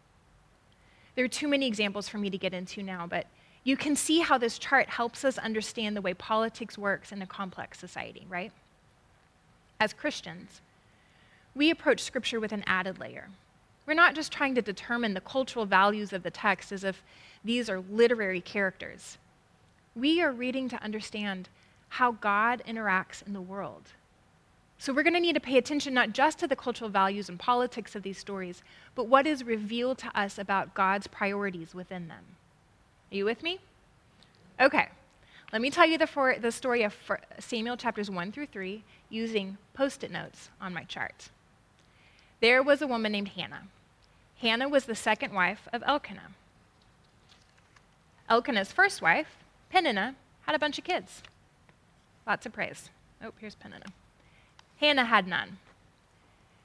There 1.16 1.24
are 1.24 1.28
too 1.28 1.48
many 1.48 1.66
examples 1.66 2.08
for 2.08 2.18
me 2.18 2.30
to 2.30 2.38
get 2.38 2.54
into 2.54 2.82
now, 2.82 3.06
but 3.06 3.26
you 3.64 3.76
can 3.76 3.96
see 3.96 4.20
how 4.20 4.38
this 4.38 4.58
chart 4.58 4.88
helps 4.88 5.24
us 5.24 5.38
understand 5.38 5.96
the 5.96 6.02
way 6.02 6.14
politics 6.14 6.78
works 6.78 7.10
in 7.10 7.20
a 7.20 7.26
complex 7.26 7.80
society, 7.80 8.24
right? 8.28 8.52
As 9.80 9.92
Christians, 9.92 10.60
we 11.54 11.70
approach 11.70 12.00
Scripture 12.02 12.38
with 12.38 12.52
an 12.52 12.62
added 12.66 13.00
layer. 13.00 13.28
We're 13.86 13.94
not 13.94 14.14
just 14.14 14.30
trying 14.30 14.54
to 14.54 14.62
determine 14.62 15.14
the 15.14 15.20
cultural 15.20 15.64
values 15.64 16.12
of 16.12 16.22
the 16.22 16.30
text 16.30 16.70
as 16.70 16.84
if 16.84 17.02
these 17.46 17.70
are 17.70 17.80
literary 17.90 18.40
characters. 18.40 19.18
We 19.94 20.20
are 20.20 20.32
reading 20.32 20.68
to 20.70 20.82
understand 20.82 21.48
how 21.88 22.12
God 22.12 22.62
interacts 22.66 23.26
in 23.26 23.32
the 23.32 23.40
world. 23.40 23.92
So 24.78 24.92
we're 24.92 25.04
going 25.04 25.14
to 25.14 25.20
need 25.20 25.34
to 25.34 25.40
pay 25.40 25.56
attention 25.56 25.94
not 25.94 26.12
just 26.12 26.38
to 26.40 26.46
the 26.46 26.56
cultural 26.56 26.90
values 26.90 27.28
and 27.28 27.38
politics 27.38 27.94
of 27.94 28.02
these 28.02 28.18
stories, 28.18 28.62
but 28.94 29.08
what 29.08 29.26
is 29.26 29.44
revealed 29.44 29.98
to 29.98 30.18
us 30.18 30.38
about 30.38 30.74
God's 30.74 31.06
priorities 31.06 31.74
within 31.74 32.08
them. 32.08 32.24
Are 33.10 33.16
you 33.16 33.24
with 33.24 33.42
me? 33.42 33.60
Okay. 34.60 34.88
Let 35.52 35.62
me 35.62 35.70
tell 35.70 35.86
you 35.86 35.96
the, 35.96 36.06
for, 36.06 36.36
the 36.38 36.52
story 36.52 36.82
of 36.82 36.94
Samuel 37.38 37.76
chapters 37.76 38.10
1 38.10 38.32
through 38.32 38.46
3 38.46 38.82
using 39.08 39.56
post 39.72 40.02
it 40.02 40.10
notes 40.10 40.50
on 40.60 40.74
my 40.74 40.82
chart. 40.84 41.30
There 42.40 42.62
was 42.62 42.82
a 42.82 42.86
woman 42.86 43.12
named 43.12 43.28
Hannah. 43.28 43.62
Hannah 44.40 44.68
was 44.68 44.84
the 44.84 44.94
second 44.94 45.32
wife 45.32 45.68
of 45.72 45.82
Elkanah. 45.86 46.32
Elkanah's 48.28 48.72
first 48.72 49.00
wife, 49.00 49.38
Peninnah, 49.70 50.16
had 50.42 50.54
a 50.54 50.58
bunch 50.58 50.78
of 50.78 50.84
kids. 50.84 51.22
Lots 52.26 52.46
of 52.46 52.52
praise. 52.52 52.90
Oh, 53.22 53.32
here's 53.38 53.54
Peninnah. 53.54 53.92
Hannah 54.78 55.04
had 55.04 55.26
none. 55.26 55.58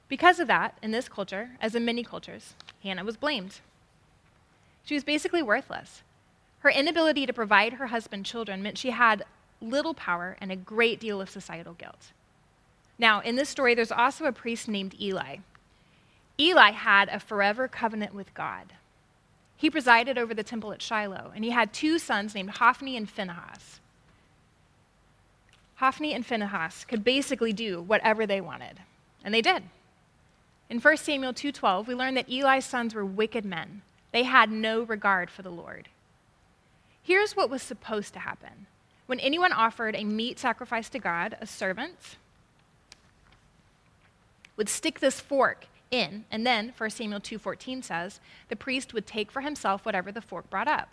Because 0.08 0.40
of 0.40 0.48
that, 0.48 0.76
in 0.82 0.90
this 0.90 1.08
culture, 1.08 1.50
as 1.60 1.74
in 1.74 1.84
many 1.84 2.02
cultures, 2.02 2.54
Hannah 2.82 3.04
was 3.04 3.16
blamed. 3.16 3.60
She 4.84 4.94
was 4.94 5.04
basically 5.04 5.42
worthless. 5.42 6.02
Her 6.60 6.70
inability 6.70 7.26
to 7.26 7.32
provide 7.32 7.74
her 7.74 7.86
husband 7.86 8.26
children 8.26 8.62
meant 8.62 8.78
she 8.78 8.90
had 8.90 9.24
little 9.60 9.94
power 9.94 10.36
and 10.40 10.50
a 10.50 10.56
great 10.56 11.00
deal 11.00 11.20
of 11.20 11.30
societal 11.30 11.74
guilt. 11.74 12.12
Now, 12.98 13.20
in 13.20 13.36
this 13.36 13.48
story, 13.48 13.74
there's 13.74 13.92
also 13.92 14.26
a 14.26 14.32
priest 14.32 14.68
named 14.68 15.00
Eli. 15.00 15.36
Eli 16.38 16.70
had 16.72 17.08
a 17.08 17.20
forever 17.20 17.68
covenant 17.68 18.14
with 18.14 18.34
God. 18.34 18.74
He 19.56 19.70
presided 19.70 20.18
over 20.18 20.34
the 20.34 20.42
temple 20.42 20.72
at 20.72 20.82
Shiloh, 20.82 21.32
and 21.34 21.44
he 21.44 21.50
had 21.50 21.72
two 21.72 21.98
sons 21.98 22.34
named 22.34 22.50
Hophni 22.50 22.96
and 22.96 23.08
Phinehas. 23.08 23.80
Hophni 25.76 26.14
and 26.14 26.24
Phinehas 26.24 26.84
could 26.84 27.02
basically 27.02 27.52
do 27.52 27.80
whatever 27.80 28.26
they 28.26 28.40
wanted, 28.40 28.80
and 29.24 29.34
they 29.34 29.42
did. 29.42 29.64
In 30.70 30.80
1 30.80 30.96
Samuel 30.98 31.32
2:12, 31.32 31.86
we 31.86 31.94
learn 31.94 32.14
that 32.14 32.30
Eli's 32.30 32.64
sons 32.64 32.94
were 32.94 33.04
wicked 33.04 33.44
men. 33.44 33.82
They 34.10 34.22
had 34.22 34.50
no 34.50 34.82
regard 34.82 35.30
for 35.30 35.42
the 35.42 35.50
Lord. 35.50 35.88
Here's 37.02 37.34
what 37.34 37.50
was 37.50 37.62
supposed 37.62 38.12
to 38.14 38.20
happen. 38.20 38.66
When 39.06 39.18
anyone 39.20 39.52
offered 39.52 39.96
a 39.96 40.04
meat 40.04 40.38
sacrifice 40.38 40.88
to 40.90 40.98
God, 40.98 41.36
a 41.40 41.46
servant 41.46 42.16
would 44.56 44.68
stick 44.68 45.00
this 45.00 45.20
fork 45.20 45.66
in, 45.92 46.24
and 46.30 46.44
then 46.44 46.72
1 46.76 46.90
Samuel 46.90 47.20
2:14 47.20 47.84
says, 47.84 48.18
the 48.48 48.56
priest 48.56 48.92
would 48.92 49.06
take 49.06 49.30
for 49.30 49.42
himself 49.42 49.84
whatever 49.84 50.10
the 50.10 50.20
fork 50.20 50.50
brought 50.50 50.66
up. 50.66 50.88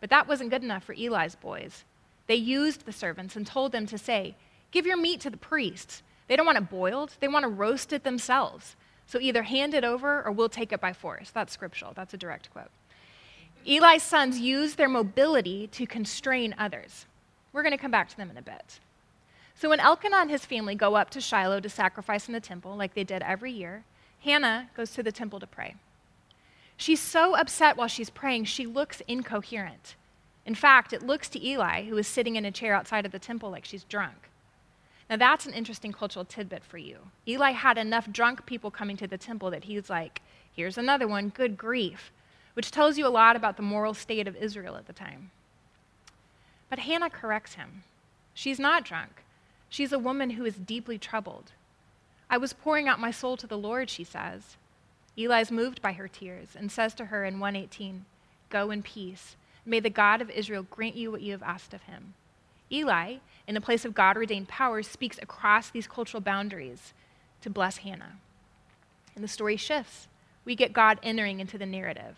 But 0.00 0.10
that 0.10 0.26
wasn't 0.26 0.50
good 0.50 0.64
enough 0.64 0.82
for 0.84 0.94
Eli's 0.94 1.36
boys. 1.36 1.84
They 2.26 2.34
used 2.34 2.86
the 2.86 2.92
servants 2.92 3.36
and 3.36 3.46
told 3.46 3.70
them 3.72 3.86
to 3.86 3.98
say, 3.98 4.34
"Give 4.70 4.86
your 4.86 4.96
meat 4.96 5.20
to 5.20 5.30
the 5.30 5.36
priests. 5.36 6.02
They 6.26 6.36
don't 6.36 6.46
want 6.46 6.58
it 6.58 6.70
boiled, 6.70 7.16
they 7.20 7.28
want 7.28 7.42
to 7.42 7.48
roast 7.48 7.92
it 7.92 8.02
themselves. 8.02 8.76
So 9.06 9.20
either 9.20 9.42
hand 9.42 9.74
it 9.74 9.84
over 9.84 10.22
or 10.24 10.32
we'll 10.32 10.48
take 10.48 10.72
it 10.72 10.80
by 10.80 10.92
force." 10.92 11.30
That's 11.30 11.52
scriptural. 11.52 11.92
That's 11.92 12.14
a 12.14 12.16
direct 12.16 12.50
quote. 12.50 12.70
Eli's 13.66 14.02
sons 14.02 14.38
used 14.38 14.78
their 14.78 14.88
mobility 14.88 15.66
to 15.66 15.86
constrain 15.86 16.54
others. 16.56 17.06
We're 17.52 17.62
going 17.62 17.76
to 17.76 17.78
come 17.78 17.90
back 17.90 18.08
to 18.08 18.16
them 18.16 18.30
in 18.30 18.38
a 18.38 18.42
bit. 18.42 18.80
So 19.54 19.68
when 19.68 19.80
Elkanah 19.80 20.16
and 20.16 20.30
his 20.30 20.46
family 20.46 20.74
go 20.74 20.94
up 20.94 21.10
to 21.10 21.20
Shiloh 21.20 21.60
to 21.60 21.68
sacrifice 21.68 22.26
in 22.26 22.32
the 22.32 22.40
temple, 22.40 22.76
like 22.76 22.94
they 22.94 23.04
did 23.04 23.22
every 23.22 23.52
year, 23.52 23.84
Hannah 24.20 24.70
goes 24.76 24.92
to 24.92 25.02
the 25.02 25.12
temple 25.12 25.40
to 25.40 25.46
pray. 25.46 25.74
She's 26.76 27.00
so 27.00 27.34
upset 27.34 27.76
while 27.76 27.88
she's 27.88 28.10
praying, 28.10 28.44
she 28.44 28.66
looks 28.66 29.02
incoherent. 29.06 29.96
In 30.46 30.54
fact, 30.54 30.92
it 30.92 31.02
looks 31.02 31.28
to 31.30 31.46
Eli, 31.46 31.84
who 31.84 31.96
is 31.98 32.06
sitting 32.06 32.36
in 32.36 32.44
a 32.44 32.50
chair 32.50 32.74
outside 32.74 33.04
of 33.04 33.12
the 33.12 33.18
temple, 33.18 33.50
like 33.50 33.64
she's 33.64 33.84
drunk. 33.84 34.30
Now, 35.08 35.16
that's 35.16 35.46
an 35.46 35.52
interesting 35.52 35.92
cultural 35.92 36.24
tidbit 36.24 36.64
for 36.64 36.78
you. 36.78 36.98
Eli 37.26 37.50
had 37.50 37.76
enough 37.76 38.10
drunk 38.10 38.46
people 38.46 38.70
coming 38.70 38.96
to 38.96 39.06
the 39.06 39.18
temple 39.18 39.50
that 39.50 39.64
he's 39.64 39.90
like, 39.90 40.22
here's 40.54 40.78
another 40.78 41.08
one, 41.08 41.28
good 41.28 41.58
grief 41.58 42.12
which 42.54 42.70
tells 42.70 42.98
you 42.98 43.06
a 43.06 43.08
lot 43.08 43.36
about 43.36 43.56
the 43.56 43.62
moral 43.62 43.94
state 43.94 44.26
of 44.26 44.36
Israel 44.36 44.76
at 44.76 44.86
the 44.86 44.92
time. 44.92 45.30
But 46.68 46.80
Hannah 46.80 47.10
corrects 47.10 47.54
him. 47.54 47.84
She's 48.34 48.58
not 48.58 48.84
drunk. 48.84 49.24
She's 49.68 49.92
a 49.92 49.98
woman 49.98 50.30
who 50.30 50.44
is 50.44 50.56
deeply 50.56 50.98
troubled. 50.98 51.52
I 52.32 52.38
was 52.38 52.52
pouring 52.52 52.86
out 52.86 53.00
my 53.00 53.10
soul 53.10 53.36
to 53.36 53.46
the 53.48 53.58
Lord, 53.58 53.90
she 53.90 54.04
says. 54.04 54.56
Eli 55.18 55.40
is 55.40 55.50
moved 55.50 55.82
by 55.82 55.92
her 55.92 56.06
tears 56.06 56.50
and 56.56 56.70
says 56.70 56.94
to 56.94 57.06
her 57.06 57.24
in 57.24 57.40
118, 57.40 58.04
Go 58.48 58.70
in 58.70 58.84
peace. 58.84 59.34
May 59.66 59.80
the 59.80 59.90
God 59.90 60.22
of 60.22 60.30
Israel 60.30 60.62
grant 60.70 60.94
you 60.94 61.10
what 61.10 61.22
you 61.22 61.32
have 61.32 61.42
asked 61.42 61.74
of 61.74 61.82
him. 61.82 62.14
Eli, 62.70 63.16
in 63.48 63.56
a 63.56 63.60
place 63.60 63.84
of 63.84 63.94
God 63.94 64.16
ordained 64.16 64.46
power, 64.46 64.80
speaks 64.84 65.18
across 65.20 65.70
these 65.70 65.88
cultural 65.88 66.20
boundaries 66.20 66.94
to 67.42 67.50
bless 67.50 67.78
Hannah. 67.78 68.16
And 69.16 69.24
the 69.24 69.28
story 69.28 69.56
shifts. 69.56 70.06
We 70.44 70.54
get 70.54 70.72
God 70.72 71.00
entering 71.02 71.40
into 71.40 71.58
the 71.58 71.66
narrative. 71.66 72.16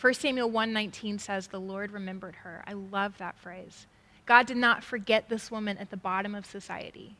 1 0.00 0.14
Samuel 0.14 0.50
1:19 0.50 1.18
says 1.18 1.48
the 1.48 1.60
Lord 1.60 1.92
remembered 1.92 2.36
her. 2.36 2.64
I 2.66 2.72
love 2.72 3.18
that 3.18 3.38
phrase. 3.38 3.86
God 4.24 4.46
did 4.46 4.56
not 4.56 4.82
forget 4.82 5.28
this 5.28 5.50
woman 5.50 5.76
at 5.76 5.90
the 5.90 5.98
bottom 5.98 6.34
of 6.34 6.46
society. 6.46 7.16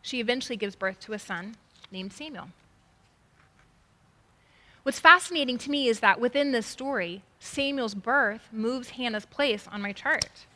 she 0.00 0.20
eventually 0.20 0.56
gives 0.56 0.76
birth 0.76 1.00
to 1.00 1.12
a 1.12 1.18
son 1.18 1.56
named 1.96 2.12
Samuel. 2.12 2.48
What's 4.82 5.00
fascinating 5.00 5.56
to 5.58 5.70
me 5.70 5.88
is 5.88 6.00
that 6.00 6.20
within 6.20 6.52
this 6.52 6.66
story, 6.66 7.22
Samuel's 7.40 7.94
birth 7.94 8.48
moves 8.52 8.90
Hannah's 8.90 9.24
place 9.24 9.66
on 9.72 9.80
my 9.80 9.92
chart. 9.92 10.46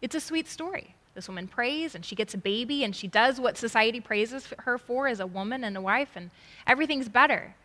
It's 0.00 0.14
a 0.14 0.20
sweet 0.20 0.46
story. 0.46 0.94
This 1.14 1.26
woman 1.26 1.48
prays 1.48 1.96
and 1.96 2.04
she 2.04 2.14
gets 2.14 2.32
a 2.32 2.38
baby 2.38 2.84
and 2.84 2.94
she 2.94 3.08
does 3.08 3.40
what 3.40 3.58
society 3.58 4.00
praises 4.00 4.46
her 4.60 4.78
for 4.78 5.08
as 5.08 5.18
a 5.18 5.26
woman 5.26 5.64
and 5.64 5.76
a 5.76 5.80
wife, 5.80 6.10
and 6.14 6.30
everything's 6.64 7.08
better. 7.08 7.56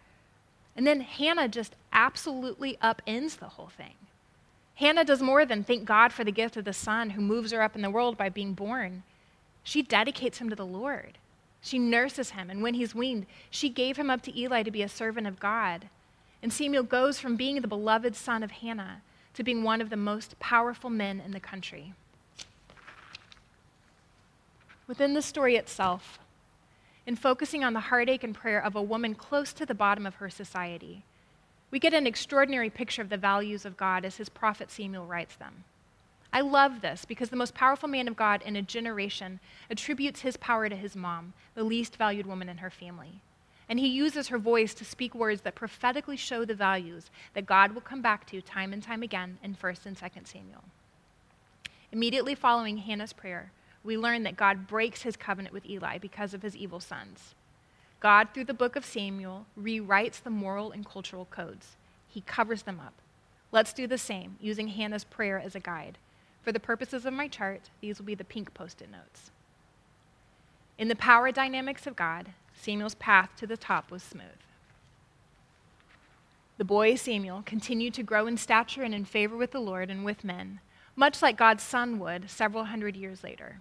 And 0.75 0.87
then 0.87 1.01
Hannah 1.01 1.47
just 1.47 1.75
absolutely 1.93 2.77
upends 2.81 3.37
the 3.37 3.49
whole 3.49 3.69
thing. 3.77 3.93
Hannah 4.73 5.05
does 5.05 5.21
more 5.21 5.45
than 5.45 5.63
thank 5.63 5.85
God 5.85 6.11
for 6.11 6.23
the 6.23 6.31
gift 6.31 6.57
of 6.57 6.65
the 6.65 6.73
son 6.73 7.11
who 7.11 7.21
moves 7.21 7.51
her 7.51 7.61
up 7.61 7.75
in 7.75 7.83
the 7.83 7.91
world 7.91 8.17
by 8.17 8.27
being 8.27 8.53
born. 8.53 9.03
She 9.65 9.81
dedicates 9.81 10.37
him 10.37 10.49
to 10.51 10.55
the 10.55 10.65
Lord. 10.65 11.17
She 11.59 11.79
nurses 11.79 12.29
him, 12.29 12.51
and 12.51 12.61
when 12.61 12.75
he's 12.75 12.93
weaned, 12.93 13.25
she 13.49 13.67
gave 13.67 13.97
him 13.97 14.11
up 14.11 14.21
to 14.21 14.39
Eli 14.39 14.61
to 14.61 14.69
be 14.69 14.83
a 14.83 14.87
servant 14.87 15.25
of 15.25 15.39
God. 15.39 15.89
And 16.43 16.53
Samuel 16.53 16.83
goes 16.83 17.19
from 17.19 17.35
being 17.35 17.59
the 17.59 17.67
beloved 17.67 18.15
son 18.15 18.43
of 18.43 18.51
Hannah 18.51 19.01
to 19.33 19.43
being 19.43 19.63
one 19.63 19.81
of 19.81 19.89
the 19.89 19.97
most 19.97 20.37
powerful 20.39 20.91
men 20.91 21.19
in 21.19 21.31
the 21.31 21.39
country. 21.39 21.95
Within 24.85 25.15
the 25.15 25.21
story 25.23 25.55
itself, 25.55 26.19
in 27.07 27.15
focusing 27.15 27.63
on 27.63 27.73
the 27.73 27.79
heartache 27.79 28.23
and 28.23 28.35
prayer 28.35 28.63
of 28.63 28.75
a 28.75 28.83
woman 28.83 29.15
close 29.15 29.51
to 29.53 29.65
the 29.65 29.73
bottom 29.73 30.05
of 30.05 30.15
her 30.15 30.29
society, 30.29 31.03
we 31.71 31.79
get 31.79 31.95
an 31.95 32.05
extraordinary 32.05 32.69
picture 32.69 33.01
of 33.01 33.09
the 33.09 33.17
values 33.17 33.65
of 33.65 33.77
God 33.77 34.05
as 34.05 34.17
his 34.17 34.29
prophet 34.29 34.69
Samuel 34.69 35.07
writes 35.07 35.35
them. 35.35 35.63
I 36.33 36.41
love 36.41 36.81
this 36.81 37.05
because 37.05 37.29
the 37.29 37.35
most 37.35 37.53
powerful 37.53 37.87
man 37.87 38.07
of 38.07 38.15
God 38.15 38.41
in 38.41 38.55
a 38.55 38.61
generation 38.61 39.39
attributes 39.69 40.21
his 40.21 40.37
power 40.37 40.67
to 40.67 40.75
his 40.75 40.95
mom, 40.95 41.33
the 41.53 41.63
least 41.63 41.95
valued 41.95 42.25
woman 42.25 42.49
in 42.49 42.57
her 42.57 42.69
family. 42.69 43.21
And 43.67 43.79
he 43.79 43.87
uses 43.87 44.27
her 44.27 44.37
voice 44.37 44.73
to 44.75 44.85
speak 44.85 45.15
words 45.15 45.41
that 45.41 45.55
prophetically 45.55 46.17
show 46.17 46.45
the 46.45 46.53
values 46.53 47.09
that 47.33 47.45
God 47.45 47.73
will 47.73 47.81
come 47.81 48.01
back 48.01 48.27
to 48.27 48.41
time 48.41 48.73
and 48.73 48.83
time 48.83 49.01
again 49.01 49.37
in 49.43 49.55
1st 49.55 49.85
and 49.87 49.97
2nd 49.97 50.27
Samuel. 50.27 50.63
Immediately 51.91 52.35
following 52.35 52.77
Hannah's 52.77 53.13
prayer, 53.13 53.51
we 53.83 53.97
learn 53.97 54.23
that 54.23 54.37
God 54.37 54.67
breaks 54.67 55.03
his 55.03 55.15
covenant 55.15 55.53
with 55.53 55.65
Eli 55.65 55.97
because 55.97 56.33
of 56.33 56.41
his 56.41 56.55
evil 56.55 56.79
sons. 56.79 57.35
God, 57.99 58.29
through 58.33 58.45
the 58.45 58.53
book 58.53 58.75
of 58.75 58.85
Samuel, 58.85 59.45
rewrites 59.59 60.21
the 60.21 60.29
moral 60.29 60.71
and 60.71 60.85
cultural 60.85 61.25
codes. 61.25 61.75
He 62.07 62.21
covers 62.21 62.63
them 62.63 62.79
up. 62.79 62.93
Let's 63.51 63.73
do 63.73 63.87
the 63.87 63.97
same, 63.97 64.35
using 64.41 64.67
Hannah's 64.67 65.03
prayer 65.03 65.39
as 65.39 65.55
a 65.55 65.59
guide. 65.59 65.97
For 66.45 66.51
the 66.51 66.59
purposes 66.59 67.07
of 67.07 67.13
my 67.13 67.27
chart, 67.27 67.71
these 67.81 67.97
will 67.97 68.05
be 68.05 68.13
the 68.13 68.23
pink 68.23 68.53
post 68.53 68.79
it 68.79 68.91
notes. 68.91 69.31
In 70.77 70.89
the 70.89 70.95
power 70.95 71.31
dynamics 71.31 71.87
of 71.87 71.95
God, 71.95 72.33
Samuel's 72.53 72.93
path 72.93 73.31
to 73.37 73.47
the 73.47 73.57
top 73.57 73.89
was 73.89 74.03
smooth. 74.03 74.25
The 76.59 76.63
boy 76.63 76.97
Samuel 76.97 77.41
continued 77.47 77.95
to 77.95 78.03
grow 78.03 78.27
in 78.27 78.37
stature 78.37 78.83
and 78.83 78.93
in 78.93 79.05
favor 79.05 79.35
with 79.35 79.53
the 79.53 79.59
Lord 79.59 79.89
and 79.89 80.05
with 80.05 80.23
men, 80.23 80.59
much 80.95 81.19
like 81.19 81.35
God's 81.35 81.63
son 81.63 81.97
would 81.97 82.29
several 82.29 82.65
hundred 82.65 82.95
years 82.95 83.23
later. 83.23 83.57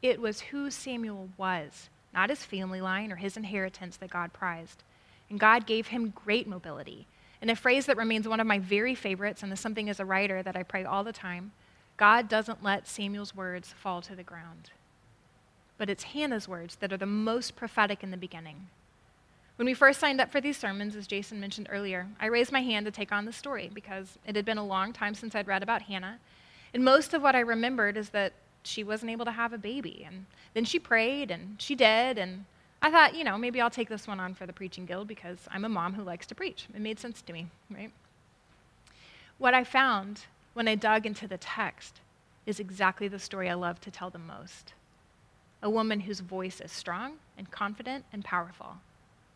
It 0.00 0.20
was 0.20 0.40
who 0.42 0.70
Samuel 0.70 1.30
was, 1.36 1.90
not 2.14 2.30
his 2.30 2.44
family 2.44 2.80
line 2.80 3.10
or 3.10 3.16
his 3.16 3.36
inheritance, 3.36 3.96
that 3.96 4.10
God 4.10 4.32
prized. 4.32 4.84
And 5.28 5.40
God 5.40 5.66
gave 5.66 5.88
him 5.88 6.12
great 6.24 6.46
mobility. 6.46 7.08
And 7.42 7.50
a 7.50 7.56
phrase 7.56 7.86
that 7.86 7.96
remains 7.96 8.28
one 8.28 8.38
of 8.38 8.46
my 8.46 8.60
very 8.60 8.94
favorites, 8.94 9.42
and 9.42 9.52
is 9.52 9.58
something 9.58 9.90
as 9.90 9.98
a 9.98 10.04
writer 10.04 10.40
that 10.44 10.54
I 10.54 10.62
pray 10.62 10.84
all 10.84 11.02
the 11.02 11.12
time 11.12 11.50
God 11.96 12.28
doesn't 12.28 12.62
let 12.62 12.86
Samuel's 12.86 13.34
words 13.34 13.72
fall 13.72 14.02
to 14.02 14.14
the 14.14 14.22
ground. 14.22 14.70
But 15.78 15.90
it's 15.90 16.04
Hannah's 16.04 16.48
words 16.48 16.76
that 16.76 16.92
are 16.92 16.98
the 16.98 17.06
most 17.06 17.56
prophetic 17.56 18.02
in 18.02 18.10
the 18.10 18.16
beginning. 18.16 18.68
When 19.56 19.66
we 19.66 19.74
first 19.74 20.00
signed 20.00 20.20
up 20.20 20.30
for 20.30 20.40
these 20.40 20.58
sermons, 20.58 20.96
as 20.96 21.06
Jason 21.06 21.40
mentioned 21.40 21.68
earlier, 21.70 22.08
I 22.20 22.26
raised 22.26 22.52
my 22.52 22.60
hand 22.60 22.84
to 22.86 22.92
take 22.92 23.12
on 23.12 23.24
the 23.24 23.32
story 23.32 23.70
because 23.72 24.18
it 24.26 24.36
had 24.36 24.44
been 24.44 24.58
a 24.58 24.66
long 24.66 24.92
time 24.92 25.14
since 25.14 25.34
I'd 25.34 25.46
read 25.46 25.62
about 25.62 25.82
Hannah. 25.82 26.18
And 26.74 26.84
most 26.84 27.14
of 27.14 27.22
what 27.22 27.34
I 27.34 27.40
remembered 27.40 27.96
is 27.96 28.10
that 28.10 28.34
she 28.64 28.84
wasn't 28.84 29.12
able 29.12 29.24
to 29.24 29.30
have 29.30 29.54
a 29.54 29.58
baby. 29.58 30.04
And 30.06 30.26
then 30.52 30.66
she 30.66 30.78
prayed 30.78 31.30
and 31.30 31.56
she 31.58 31.74
did. 31.74 32.18
And 32.18 32.44
I 32.82 32.90
thought, 32.90 33.14
you 33.14 33.24
know, 33.24 33.38
maybe 33.38 33.60
I'll 33.60 33.70
take 33.70 33.88
this 33.88 34.06
one 34.06 34.20
on 34.20 34.34
for 34.34 34.44
the 34.44 34.52
Preaching 34.52 34.84
Guild 34.84 35.08
because 35.08 35.38
I'm 35.50 35.64
a 35.64 35.70
mom 35.70 35.94
who 35.94 36.02
likes 36.02 36.26
to 36.26 36.34
preach. 36.34 36.66
It 36.74 36.80
made 36.80 36.98
sense 36.98 37.22
to 37.22 37.32
me, 37.32 37.46
right? 37.70 37.90
What 39.38 39.54
I 39.54 39.64
found 39.64 40.26
when 40.56 40.68
I 40.68 40.74
dug 40.74 41.04
into 41.04 41.28
the 41.28 41.36
text 41.36 42.00
is 42.46 42.58
exactly 42.58 43.08
the 43.08 43.18
story 43.18 43.50
I 43.50 43.52
love 43.52 43.78
to 43.82 43.90
tell 43.90 44.08
the 44.08 44.18
most. 44.18 44.72
A 45.62 45.68
woman 45.68 46.00
whose 46.00 46.20
voice 46.20 46.62
is 46.62 46.72
strong 46.72 47.18
and 47.36 47.50
confident 47.50 48.06
and 48.10 48.24
powerful. 48.24 48.78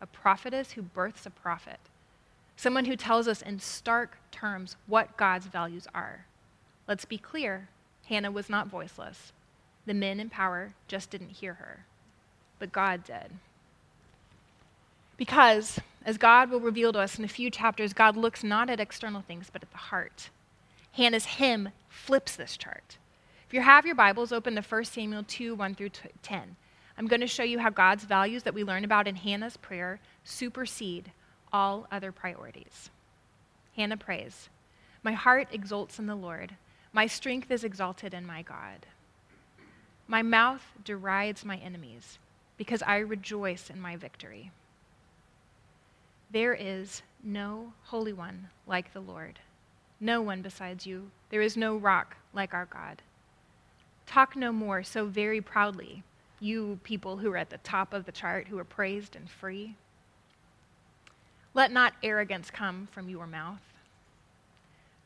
A 0.01 0.07
prophetess 0.07 0.71
who 0.71 0.81
births 0.81 1.27
a 1.27 1.29
prophet. 1.29 1.77
Someone 2.55 2.85
who 2.85 2.95
tells 2.95 3.27
us 3.27 3.43
in 3.43 3.59
stark 3.59 4.17
terms 4.31 4.77
what 4.87 5.15
God's 5.15 5.45
values 5.45 5.87
are. 5.93 6.25
Let's 6.87 7.05
be 7.05 7.19
clear 7.19 7.67
Hannah 8.07 8.31
was 8.31 8.49
not 8.49 8.65
voiceless. 8.65 9.31
The 9.85 9.93
men 9.93 10.19
in 10.19 10.31
power 10.31 10.73
just 10.87 11.11
didn't 11.11 11.29
hear 11.29 11.53
her. 11.53 11.85
But 12.57 12.71
God 12.71 13.03
did. 13.03 13.29
Because, 15.17 15.79
as 16.03 16.17
God 16.17 16.49
will 16.49 16.61
reveal 16.61 16.91
to 16.93 16.99
us 16.99 17.19
in 17.19 17.25
a 17.25 17.27
few 17.27 17.51
chapters, 17.51 17.93
God 17.93 18.17
looks 18.17 18.43
not 18.43 18.71
at 18.71 18.79
external 18.79 19.21
things, 19.21 19.51
but 19.53 19.61
at 19.61 19.69
the 19.69 19.77
heart. 19.77 20.31
Hannah's 20.93 21.25
hymn 21.25 21.69
flips 21.87 22.35
this 22.35 22.57
chart. 22.57 22.97
If 23.47 23.53
you 23.53 23.61
have 23.61 23.85
your 23.85 23.95
Bibles, 23.95 24.31
open 24.31 24.55
to 24.55 24.61
1 24.61 24.85
Samuel 24.85 25.23
2 25.23 25.55
1 25.55 25.75
through 25.75 25.91
10. 26.21 26.55
I'm 26.97 27.07
going 27.07 27.21
to 27.21 27.27
show 27.27 27.43
you 27.43 27.59
how 27.59 27.69
God's 27.69 28.03
values 28.03 28.43
that 28.43 28.53
we 28.53 28.63
learn 28.63 28.83
about 28.83 29.07
in 29.07 29.15
Hannah's 29.15 29.57
prayer 29.57 29.99
supersede 30.23 31.11
all 31.53 31.87
other 31.91 32.11
priorities. 32.11 32.89
Hannah 33.75 33.97
prays, 33.97 34.49
My 35.01 35.13
heart 35.13 35.47
exults 35.51 35.97
in 35.97 36.07
the 36.07 36.15
Lord, 36.15 36.55
my 36.93 37.07
strength 37.07 37.49
is 37.51 37.63
exalted 37.63 38.13
in 38.13 38.25
my 38.25 38.41
God. 38.41 38.85
My 40.07 40.21
mouth 40.21 40.63
derides 40.83 41.45
my 41.45 41.55
enemies 41.57 42.19
because 42.57 42.83
I 42.83 42.97
rejoice 42.97 43.69
in 43.69 43.79
my 43.79 43.95
victory. 43.95 44.51
There 46.31 46.53
is 46.53 47.01
no 47.23 47.71
Holy 47.83 48.11
One 48.11 48.49
like 48.67 48.91
the 48.91 48.99
Lord 48.99 49.39
no 50.01 50.21
one 50.21 50.41
besides 50.41 50.85
you. 50.85 51.11
There 51.29 51.41
is 51.41 51.55
no 51.55 51.77
rock 51.77 52.17
like 52.33 52.53
our 52.53 52.65
God. 52.65 53.01
Talk 54.07 54.35
no 54.35 54.51
more 54.51 54.83
so 54.83 55.05
very 55.05 55.39
proudly, 55.39 56.03
you 56.39 56.79
people 56.83 57.17
who 57.17 57.31
are 57.31 57.37
at 57.37 57.51
the 57.51 57.59
top 57.59 57.93
of 57.93 58.05
the 58.05 58.11
chart, 58.11 58.47
who 58.47 58.57
are 58.57 58.65
praised 58.65 59.15
and 59.15 59.29
free. 59.29 59.75
Let 61.53 61.71
not 61.71 61.93
arrogance 62.01 62.49
come 62.49 62.87
from 62.91 63.07
your 63.07 63.27
mouth. 63.27 63.61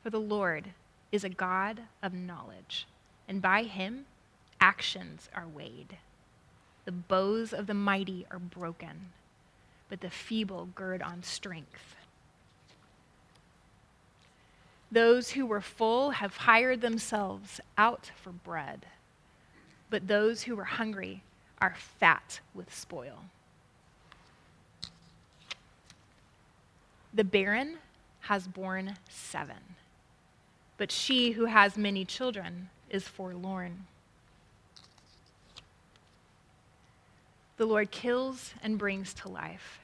For 0.01 0.09
the 0.09 0.19
Lord 0.19 0.69
is 1.11 1.23
a 1.23 1.29
God 1.29 1.81
of 2.01 2.13
knowledge, 2.13 2.87
and 3.27 3.41
by 3.41 3.63
him 3.63 4.05
actions 4.61 5.29
are 5.35 5.47
weighed. 5.47 5.97
The 6.85 6.91
bows 6.91 7.53
of 7.53 7.67
the 7.67 7.73
mighty 7.73 8.25
are 8.31 8.39
broken, 8.39 9.11
but 9.89 10.01
the 10.01 10.09
feeble 10.09 10.69
gird 10.73 11.01
on 11.01 11.23
strength. 11.23 11.95
Those 14.95 15.31
who 15.31 15.45
were 15.45 15.59
full 15.59 16.11
have 16.11 16.37
hired 16.37 16.79
themselves 16.79 17.59
out 17.77 18.11
for 18.15 18.31
bread, 18.31 18.85
but 19.89 20.07
those 20.07 20.43
who 20.43 20.55
were 20.55 20.63
hungry 20.63 21.21
are 21.59 21.75
fat 21.99 22.39
with 22.53 22.73
spoil. 22.73 23.25
The 27.13 27.25
barren 27.25 27.79
has 28.21 28.47
borne 28.47 28.95
seven, 29.09 29.75
but 30.77 30.93
she 30.93 31.31
who 31.31 31.43
has 31.43 31.75
many 31.75 32.05
children 32.05 32.69
is 32.89 33.05
forlorn. 33.05 33.87
The 37.57 37.65
Lord 37.65 37.91
kills 37.91 38.53
and 38.63 38.77
brings 38.77 39.13
to 39.15 39.27
life. 39.27 39.81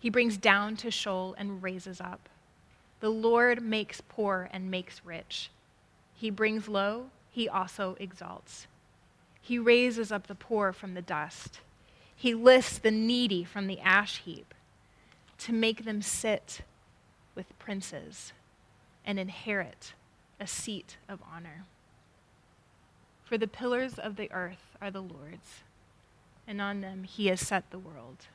He 0.00 0.08
brings 0.08 0.38
down 0.38 0.76
to 0.78 0.90
Sheol 0.90 1.34
and 1.36 1.62
raises 1.62 2.00
up. 2.00 2.30
The 3.00 3.10
Lord 3.10 3.62
makes 3.62 4.00
poor 4.00 4.48
and 4.52 4.70
makes 4.70 5.04
rich. 5.04 5.50
He 6.14 6.30
brings 6.30 6.68
low, 6.68 7.10
he 7.30 7.48
also 7.48 7.96
exalts. 8.00 8.66
He 9.40 9.58
raises 9.58 10.10
up 10.10 10.26
the 10.26 10.34
poor 10.34 10.72
from 10.72 10.94
the 10.94 11.02
dust. 11.02 11.60
He 12.14 12.34
lifts 12.34 12.78
the 12.78 12.90
needy 12.90 13.44
from 13.44 13.68
the 13.68 13.78
ash 13.80 14.18
heap 14.18 14.52
to 15.38 15.52
make 15.52 15.84
them 15.84 16.02
sit 16.02 16.62
with 17.36 17.56
princes 17.60 18.32
and 19.06 19.18
inherit 19.20 19.92
a 20.40 20.46
seat 20.48 20.96
of 21.08 21.20
honor. 21.32 21.64
For 23.24 23.38
the 23.38 23.46
pillars 23.46 23.98
of 23.98 24.16
the 24.16 24.30
earth 24.32 24.76
are 24.80 24.90
the 24.90 25.02
Lord's, 25.02 25.62
and 26.48 26.60
on 26.60 26.80
them 26.80 27.04
he 27.04 27.28
has 27.28 27.40
set 27.40 27.70
the 27.70 27.78
world. 27.78 28.26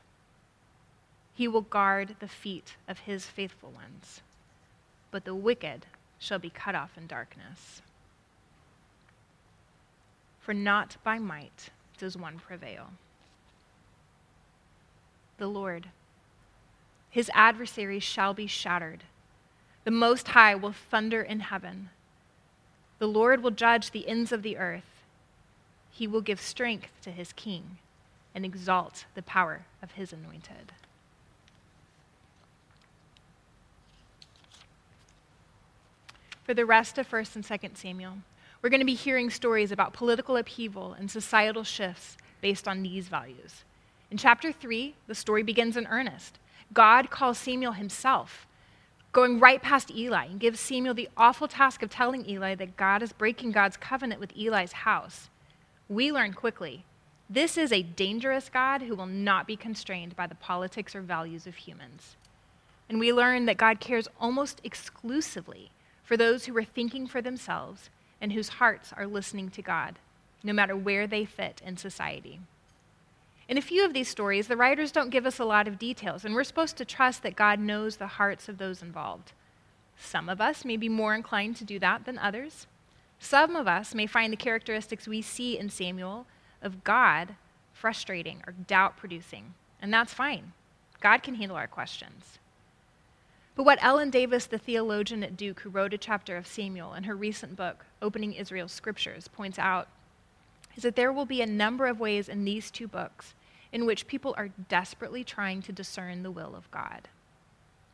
He 1.36 1.48
will 1.48 1.62
guard 1.62 2.16
the 2.20 2.28
feet 2.30 2.78
of 2.88 3.00
his 3.00 3.26
faithful 3.26 3.72
ones 3.72 4.22
but 5.14 5.24
the 5.24 5.34
wicked 5.34 5.86
shall 6.20 6.40
be 6.40 6.50
cut 6.50 6.76
off 6.76 6.98
in 6.98 7.08
darkness. 7.08 7.82
for 10.44 10.54
not 10.54 10.98
by 11.04 11.18
might 11.18 11.70
does 11.98 12.18
one 12.18 12.38
prevail. 12.38 12.90
The 15.38 15.48
Lord, 15.48 15.88
his 17.10 17.32
adversaries 17.34 18.04
shall 18.04 18.34
be 18.34 18.48
shattered. 18.48 19.06
The 19.86 19.92
Most 19.92 20.30
High 20.30 20.56
will 20.56 20.74
thunder 20.74 21.22
in 21.22 21.40
heaven. 21.40 21.90
The 23.00 23.08
Lord 23.08 23.42
will 23.42 23.52
judge 23.52 23.92
the 23.92 24.08
ends 24.08 24.32
of 24.32 24.44
the 24.44 24.58
earth. 24.58 25.04
He 25.92 26.08
will 26.08 26.22
give 26.22 26.42
strength 26.42 26.92
to 27.04 27.12
his 27.12 27.32
king 27.34 27.78
and 28.36 28.44
exalt 28.44 29.06
the 29.16 29.24
power 29.24 29.66
of 29.82 29.92
his 29.92 30.12
anointed. 30.12 30.74
For 36.44 36.54
the 36.54 36.66
rest 36.66 36.98
of 36.98 37.10
1st 37.10 37.36
and 37.36 37.46
2nd 37.46 37.78
Samuel, 37.78 38.18
we're 38.62 38.70
going 38.70 38.82
to 38.82 38.86
be 38.86 38.96
hearing 38.96 39.30
stories 39.30 39.72
about 39.72 39.94
political 39.94 40.36
upheaval 40.36 40.94
and 40.94 41.10
societal 41.10 41.64
shifts 41.64 42.18
based 42.42 42.68
on 42.68 42.84
these 42.84 43.08
values. 43.08 43.64
In 44.12 44.18
chapter 44.18 44.52
3, 44.52 44.94
the 45.08 45.16
story 45.16 45.42
begins 45.42 45.78
in 45.78 45.88
earnest. 45.88 46.40
God 46.74 47.10
calls 47.10 47.38
Samuel 47.38 47.72
himself, 47.74 48.46
going 49.14 49.40
right 49.40 49.62
past 49.62 49.90
Eli, 49.90 50.26
and 50.26 50.40
gives 50.40 50.60
Samuel 50.60 50.94
the 50.94 51.10
awful 51.16 51.48
task 51.48 51.82
of 51.82 51.90
telling 51.90 52.30
Eli 52.30 52.56
that 52.56 52.76
God 52.76 53.02
is 53.02 53.14
breaking 53.14 53.52
God's 53.52 53.78
covenant 53.78 54.20
with 54.20 54.36
Eli's 54.38 54.74
house. 54.74 55.30
We 55.88 56.12
learn 56.12 56.34
quickly 56.34 56.84
this 57.30 57.58
is 57.58 57.72
a 57.72 57.84
dangerous 57.84 58.50
God 58.50 58.82
who 58.82 58.96
will 58.96 59.06
not 59.06 59.48
be 59.48 59.56
constrained 59.56 60.16
by 60.16 60.28
the 60.28 60.36
politics 60.36 60.94
or 60.94 61.02
values 61.02 61.48
of 61.48 61.56
humans. 61.56 62.18
And 62.90 63.00
we 63.00 63.14
learn 63.14 63.46
that 63.46 63.58
God 63.58 63.80
cares 63.80 64.10
almost 64.20 64.60
exclusively 64.64 65.72
for 66.14 66.18
those 66.18 66.46
who 66.46 66.56
are 66.56 66.64
thinking 66.64 67.08
for 67.08 67.24
themselves 67.24 67.90
and 68.22 68.34
whose 68.34 68.48
hearts 68.48 68.94
are 68.96 69.08
listening 69.08 69.50
to 69.50 69.64
God, 69.64 69.98
no 70.44 70.54
matter 70.54 70.78
where 70.78 71.08
they 71.08 71.26
fit 71.26 71.60
in 71.66 71.76
society. 71.76 72.40
In 73.50 73.58
a 73.58 73.64
few 73.64 73.84
of 73.84 73.94
these 73.94 74.10
stories, 74.10 74.48
the 74.48 74.56
writers 74.56 74.92
don't 74.92 75.10
give 75.10 75.26
us 75.26 75.40
a 75.40 75.44
lot 75.44 75.68
of 75.68 75.80
details, 75.80 76.24
and 76.24 76.36
we're 76.36 76.44
supposed 76.44 76.78
to 76.78 76.86
trust 76.86 77.24
that 77.24 77.36
God 77.36 77.60
knows 77.60 77.96
the 77.96 78.06
hearts 78.06 78.48
of 78.48 78.60
those 78.60 78.84
involved. 78.84 79.32
Some 79.98 80.30
of 80.30 80.40
us 80.40 80.64
may 80.64 80.78
be 80.78 80.88
more 80.88 81.16
inclined 81.16 81.56
to 81.56 81.64
do 81.64 81.80
that 81.80 82.06
than 82.06 82.20
others. 82.20 82.68
Some 83.18 83.56
of 83.56 83.68
us 83.68 83.96
may 83.96 84.06
find 84.06 84.32
the 84.32 84.38
characteristics 84.38 85.08
we 85.08 85.24
see 85.24 85.58
in 85.58 85.72
Samuel 85.72 86.28
of 86.62 86.84
God 86.84 87.34
frustrating 87.74 88.44
or 88.46 88.54
doubt 88.54 88.98
producing, 88.98 89.56
and 89.82 89.92
that's 89.92 90.14
fine. 90.14 90.54
God 91.02 91.24
can 91.24 91.34
handle 91.34 91.58
our 91.58 91.66
questions. 91.66 92.38
But 93.56 93.66
what 93.66 93.84
Ellen 93.84 94.10
Davis, 94.10 94.46
the 94.46 94.58
theologian 94.58 95.24
at 95.24 95.38
Duke 95.38 95.60
who 95.60 95.70
wrote 95.70 95.94
a 95.94 95.98
chapter 95.98 96.38
of 96.38 96.48
Samuel 96.48 96.94
in 96.94 97.04
her 97.04 97.16
recent 97.16 97.56
book, 97.56 97.86
Opening 98.02 98.34
Israel's 98.34 98.72
Scriptures, 98.72 99.28
points 99.28 99.60
out 99.60 99.88
is 100.76 100.84
that 100.84 100.96
there 100.96 101.14
will 101.14 101.26
be 101.26 101.42
a 101.42 101.46
number 101.46 101.86
of 101.86 102.00
ways 102.00 102.28
in 102.28 102.46
these 102.46 102.72
two 102.72 102.88
books 102.88 103.36
in 103.72 103.86
which 103.86 104.08
people 104.08 104.34
are 104.38 104.50
desperately 104.70 105.24
trying 105.24 105.62
to 105.62 105.72
discern 105.72 106.24
the 106.24 106.32
will 106.32 106.56
of 106.56 106.70
God. 106.72 107.08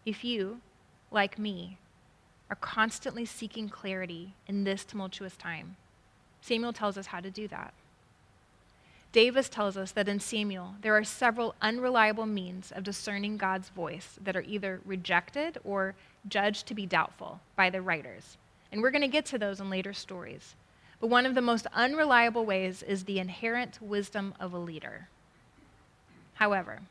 If 0.05 0.23
you, 0.23 0.61
like 1.11 1.37
me, 1.37 1.77
are 2.49 2.55
constantly 2.55 3.25
seeking 3.25 3.69
clarity 3.69 4.33
in 4.47 4.63
this 4.63 4.85
tumultuous 4.85 5.35
time, 5.35 5.75
Samuel 6.41 6.73
tells 6.73 6.97
us 6.97 7.07
how 7.07 7.19
to 7.19 7.29
do 7.29 7.47
that. 7.49 7.73
Davis 9.11 9.49
tells 9.49 9.75
us 9.75 9.91
that 9.93 10.07
in 10.07 10.19
Samuel, 10.19 10.75
there 10.81 10.95
are 10.95 11.03
several 11.03 11.55
unreliable 11.61 12.27
means 12.27 12.71
of 12.71 12.83
discerning 12.83 13.37
God's 13.37 13.69
voice 13.69 14.19
that 14.23 14.35
are 14.35 14.43
either 14.43 14.81
rejected 14.85 15.57
or 15.63 15.95
judged 16.27 16.67
to 16.67 16.75
be 16.75 16.85
doubtful 16.85 17.39
by 17.55 17.69
the 17.69 17.81
writers. 17.81 18.37
And 18.71 18.81
we're 18.81 18.91
going 18.91 19.01
to 19.01 19.07
get 19.07 19.25
to 19.27 19.39
those 19.39 19.59
in 19.59 19.69
later 19.69 19.93
stories. 19.93 20.53
But 20.99 21.07
one 21.07 21.25
of 21.25 21.33
the 21.33 21.41
most 21.41 21.65
unreliable 21.73 22.45
ways 22.45 22.83
is 22.83 23.05
the 23.05 23.19
inherent 23.19 23.81
wisdom 23.81 24.35
of 24.39 24.53
a 24.53 24.59
leader. 24.59 25.07
However, 26.35 26.81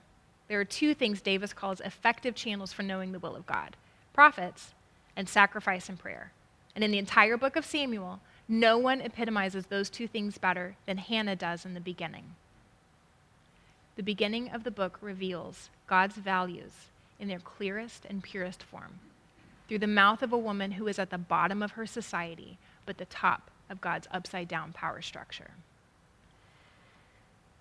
there 0.48 0.58
are 0.58 0.64
two 0.64 0.94
things 0.94 1.20
Davis 1.20 1.52
calls 1.52 1.80
effective 1.80 2.34
channels 2.34 2.72
for 2.72 2.82
knowing 2.82 3.12
the 3.12 3.18
will 3.18 3.36
of 3.36 3.46
God 3.46 3.76
prophets 4.12 4.74
and 5.14 5.28
sacrifice 5.28 5.88
and 5.88 5.96
prayer. 5.96 6.32
And 6.74 6.82
in 6.82 6.90
the 6.90 6.98
entire 6.98 7.36
book 7.36 7.54
of 7.54 7.64
Samuel, 7.64 8.18
no 8.48 8.78
one 8.78 9.02
epitomizes 9.02 9.66
those 9.66 9.90
two 9.90 10.08
things 10.08 10.38
better 10.38 10.76
than 10.86 10.96
Hannah 10.96 11.36
does 11.36 11.66
in 11.66 11.74
the 11.74 11.80
beginning. 11.80 12.34
The 13.96 14.02
beginning 14.02 14.50
of 14.50 14.64
the 14.64 14.70
book 14.70 14.98
reveals 15.02 15.68
God's 15.86 16.16
values 16.16 16.72
in 17.18 17.28
their 17.28 17.40
clearest 17.40 18.06
and 18.08 18.22
purest 18.22 18.62
form 18.62 19.00
through 19.68 19.80
the 19.80 19.86
mouth 19.86 20.22
of 20.22 20.32
a 20.32 20.38
woman 20.38 20.72
who 20.72 20.88
is 20.88 20.98
at 20.98 21.10
the 21.10 21.18
bottom 21.18 21.62
of 21.62 21.72
her 21.72 21.84
society, 21.84 22.56
but 22.86 22.96
the 22.96 23.04
top 23.04 23.50
of 23.68 23.82
God's 23.82 24.08
upside 24.10 24.48
down 24.48 24.72
power 24.72 25.02
structure. 25.02 25.50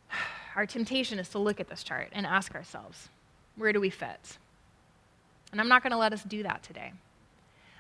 Our 0.56 0.65
temptation 0.65 1.19
is 1.19 1.28
to 1.30 1.39
look 1.39 1.60
at 1.60 1.67
this 1.67 1.84
chart 1.84 2.10
and 2.13 2.26
ask 2.26 2.56
ourselves, 2.56 3.10
where 3.58 3.73
do 3.73 3.82
we 3.82 3.89
fit? 3.89 4.38
And 5.52 5.60
I'm 5.60 5.67
not 5.67 5.84
going 5.84 5.91
to 5.91 5.97
let 5.97 6.13
us 6.13 6.23
do 6.23 6.43
that 6.43 6.63
today. 6.63 6.93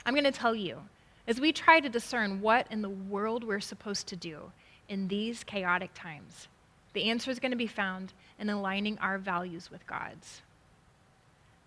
I'm 0.05 0.13
going 0.13 0.25
to 0.25 0.31
tell 0.31 0.55
you 0.55 0.81
as 1.27 1.41
we 1.41 1.51
try 1.51 1.79
to 1.79 1.89
discern 1.89 2.41
what 2.41 2.67
in 2.71 2.81
the 2.81 2.89
world 2.89 3.43
we're 3.43 3.59
supposed 3.59 4.07
to 4.07 4.15
do 4.15 4.51
in 4.87 5.09
these 5.09 5.43
chaotic 5.43 5.91
times, 5.93 6.47
the 6.93 7.09
answer 7.09 7.29
is 7.29 7.39
going 7.39 7.51
to 7.51 7.57
be 7.57 7.67
found 7.67 8.13
in 8.39 8.49
aligning 8.49 8.97
our 8.99 9.17
values 9.17 9.69
with 9.69 9.85
God's. 9.85 10.41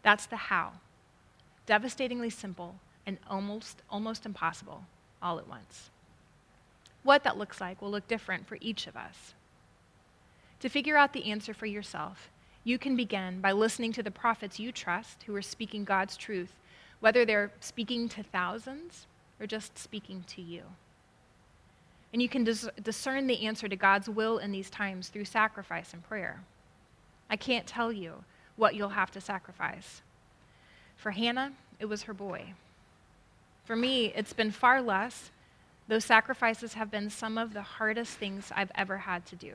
That's 0.03 0.27
the 0.27 0.37
how. 0.37 0.73
Devastatingly 1.67 2.31
simple 2.31 2.77
and 3.07 3.19
almost, 3.29 3.83
almost 3.91 4.25
impossible 4.25 4.85
all 5.23 5.39
at 5.39 5.47
once. 5.47 5.91
What 7.03 7.23
that 7.25 7.39
looks 7.39 7.61
like 7.61 7.83
will 7.83 7.91
look 7.91 8.09
different 8.09 8.47
for 8.47 8.57
each 8.61 8.87
of 8.87 8.97
us. 8.97 9.35
To 10.61 10.69
figure 10.69 10.97
out 10.97 11.13
the 11.13 11.31
answer 11.31 11.53
for 11.53 11.67
yourself, 11.67 12.31
you 12.65 12.79
can 12.79 12.97
begin 12.97 13.41
by 13.41 13.53
listening 13.53 13.93
to 13.95 14.03
the 14.03 14.11
prophets 14.11 14.59
you 14.59 14.73
trust 14.73 15.23
who 15.25 15.35
are 15.35 15.43
speaking 15.43 15.85
God's 15.85 16.17
truth, 16.17 16.55
whether 17.01 17.25
they're 17.25 17.53
speaking 17.61 18.09
to 18.11 18.23
thousands 18.23 19.07
or 19.41 19.47
just 19.47 19.79
speaking 19.79 20.25
to 20.29 20.43
you. 20.43 20.63
And 22.13 22.21
you 22.21 22.29
can 22.29 22.45
dis- 22.45 22.69
discern 22.83 23.27
the 23.27 23.47
answer 23.47 23.69
to 23.69 23.77
God's 23.77 24.09
will 24.09 24.39
in 24.39 24.53
these 24.53 24.71
times 24.71 25.09
through 25.09 25.25
sacrifice 25.25 25.93
and 25.93 26.07
prayer. 26.07 26.43
I 27.29 27.37
can't 27.37 27.67
tell 27.67 27.93
you 27.93 28.25
what 28.57 28.75
you'll 28.75 28.91
have 28.91 29.11
to 29.13 29.21
sacrifice. 29.21 30.03
For 30.97 31.13
Hannah, 31.13 31.53
it 31.79 31.87
was 31.87 32.03
her 32.03 32.13
boy. 32.13 32.53
For 33.65 33.77
me, 33.77 34.07
it's 34.15 34.33
been 34.33 34.51
far 34.51 34.83
less. 34.83 35.31
Those 35.89 36.05
sacrifices 36.05 36.75
have 36.75 36.91
been 36.91 37.09
some 37.09 37.39
of 37.39 37.55
the 37.55 37.63
hardest 37.63 38.19
things 38.19 38.53
I've 38.55 38.73
ever 38.75 38.99
had 38.99 39.25
to 39.27 39.37
do. 39.37 39.55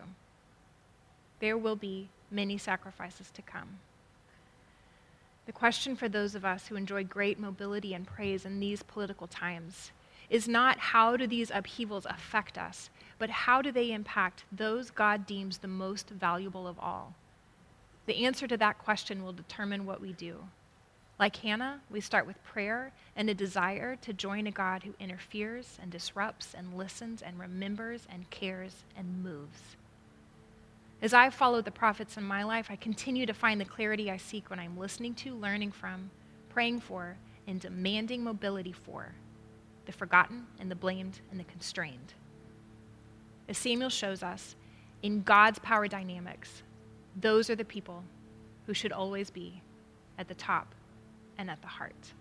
There 1.39 1.57
will 1.57 1.75
be 1.75 2.09
many 2.31 2.57
sacrifices 2.57 3.29
to 3.31 3.41
come. 3.41 3.79
The 5.45 5.51
question 5.51 5.95
for 5.95 6.09
those 6.09 6.33
of 6.33 6.43
us 6.43 6.67
who 6.67 6.75
enjoy 6.75 7.03
great 7.03 7.39
mobility 7.39 7.93
and 7.93 8.07
praise 8.07 8.45
in 8.45 8.59
these 8.59 8.81
political 8.81 9.27
times 9.27 9.91
is 10.29 10.47
not 10.47 10.79
how 10.79 11.15
do 11.17 11.27
these 11.27 11.51
upheavals 11.51 12.07
affect 12.07 12.57
us, 12.57 12.89
but 13.19 13.29
how 13.29 13.61
do 13.61 13.71
they 13.71 13.91
impact 13.91 14.43
those 14.51 14.89
God 14.89 15.27
deems 15.27 15.59
the 15.59 15.67
most 15.67 16.09
valuable 16.09 16.67
of 16.67 16.79
all? 16.79 17.13
The 18.07 18.25
answer 18.25 18.47
to 18.47 18.57
that 18.57 18.79
question 18.79 19.23
will 19.23 19.33
determine 19.33 19.85
what 19.85 20.01
we 20.01 20.13
do. 20.13 20.45
Like 21.19 21.37
Hannah, 21.37 21.79
we 21.89 22.01
start 22.01 22.27
with 22.27 22.43
prayer 22.43 22.91
and 23.15 23.29
a 23.29 23.33
desire 23.33 23.95
to 23.97 24.13
join 24.13 24.47
a 24.47 24.51
God 24.51 24.83
who 24.83 24.95
interferes 24.99 25.77
and 25.81 25.91
disrupts 25.91 26.53
and 26.57 26.77
listens 26.77 27.21
and 27.21 27.39
remembers 27.39 28.05
and 28.11 28.29
cares 28.29 28.83
and 28.97 29.23
moves. 29.23 29.75
As 31.05 31.13
I've 31.13 31.35
followed 31.35 31.65
the 31.65 31.71
prophets 31.71 32.17
in 32.17 32.23
my 32.23 32.41
life, 32.41 32.65
I 32.71 32.77
continue 32.77 33.27
to 33.27 33.33
find 33.35 33.61
the 33.61 33.65
clarity 33.65 34.09
I 34.09 34.17
seek 34.17 34.49
when 34.49 34.57
I'm 34.57 34.75
listening 34.75 35.13
to, 35.13 35.35
learning 35.35 35.71
from, 35.71 36.09
praying 36.49 36.79
for, 36.79 37.15
and 37.45 37.61
demanding 37.61 38.23
mobility 38.23 38.71
for 38.71 39.13
the 39.85 39.91
forgotten 39.91 40.47
and 40.59 40.71
the 40.71 40.75
blamed 40.75 41.19
and 41.29 41.39
the 41.39 41.43
constrained. 41.43 42.15
As 43.47 43.55
Samuel 43.59 43.91
shows 43.91 44.23
us, 44.23 44.55
in 45.03 45.21
God's 45.21 45.59
power 45.59 45.87
dynamics, 45.87 46.63
those 47.15 47.51
are 47.51 47.55
the 47.55 47.63
people 47.63 48.03
who 48.65 48.73
should 48.73 48.91
always 48.91 49.29
be 49.29 49.61
at 50.17 50.27
the 50.27 50.33
top 50.33 50.73
and 51.37 51.51
at 51.51 51.61
the 51.61 51.67
heart. 51.67 52.13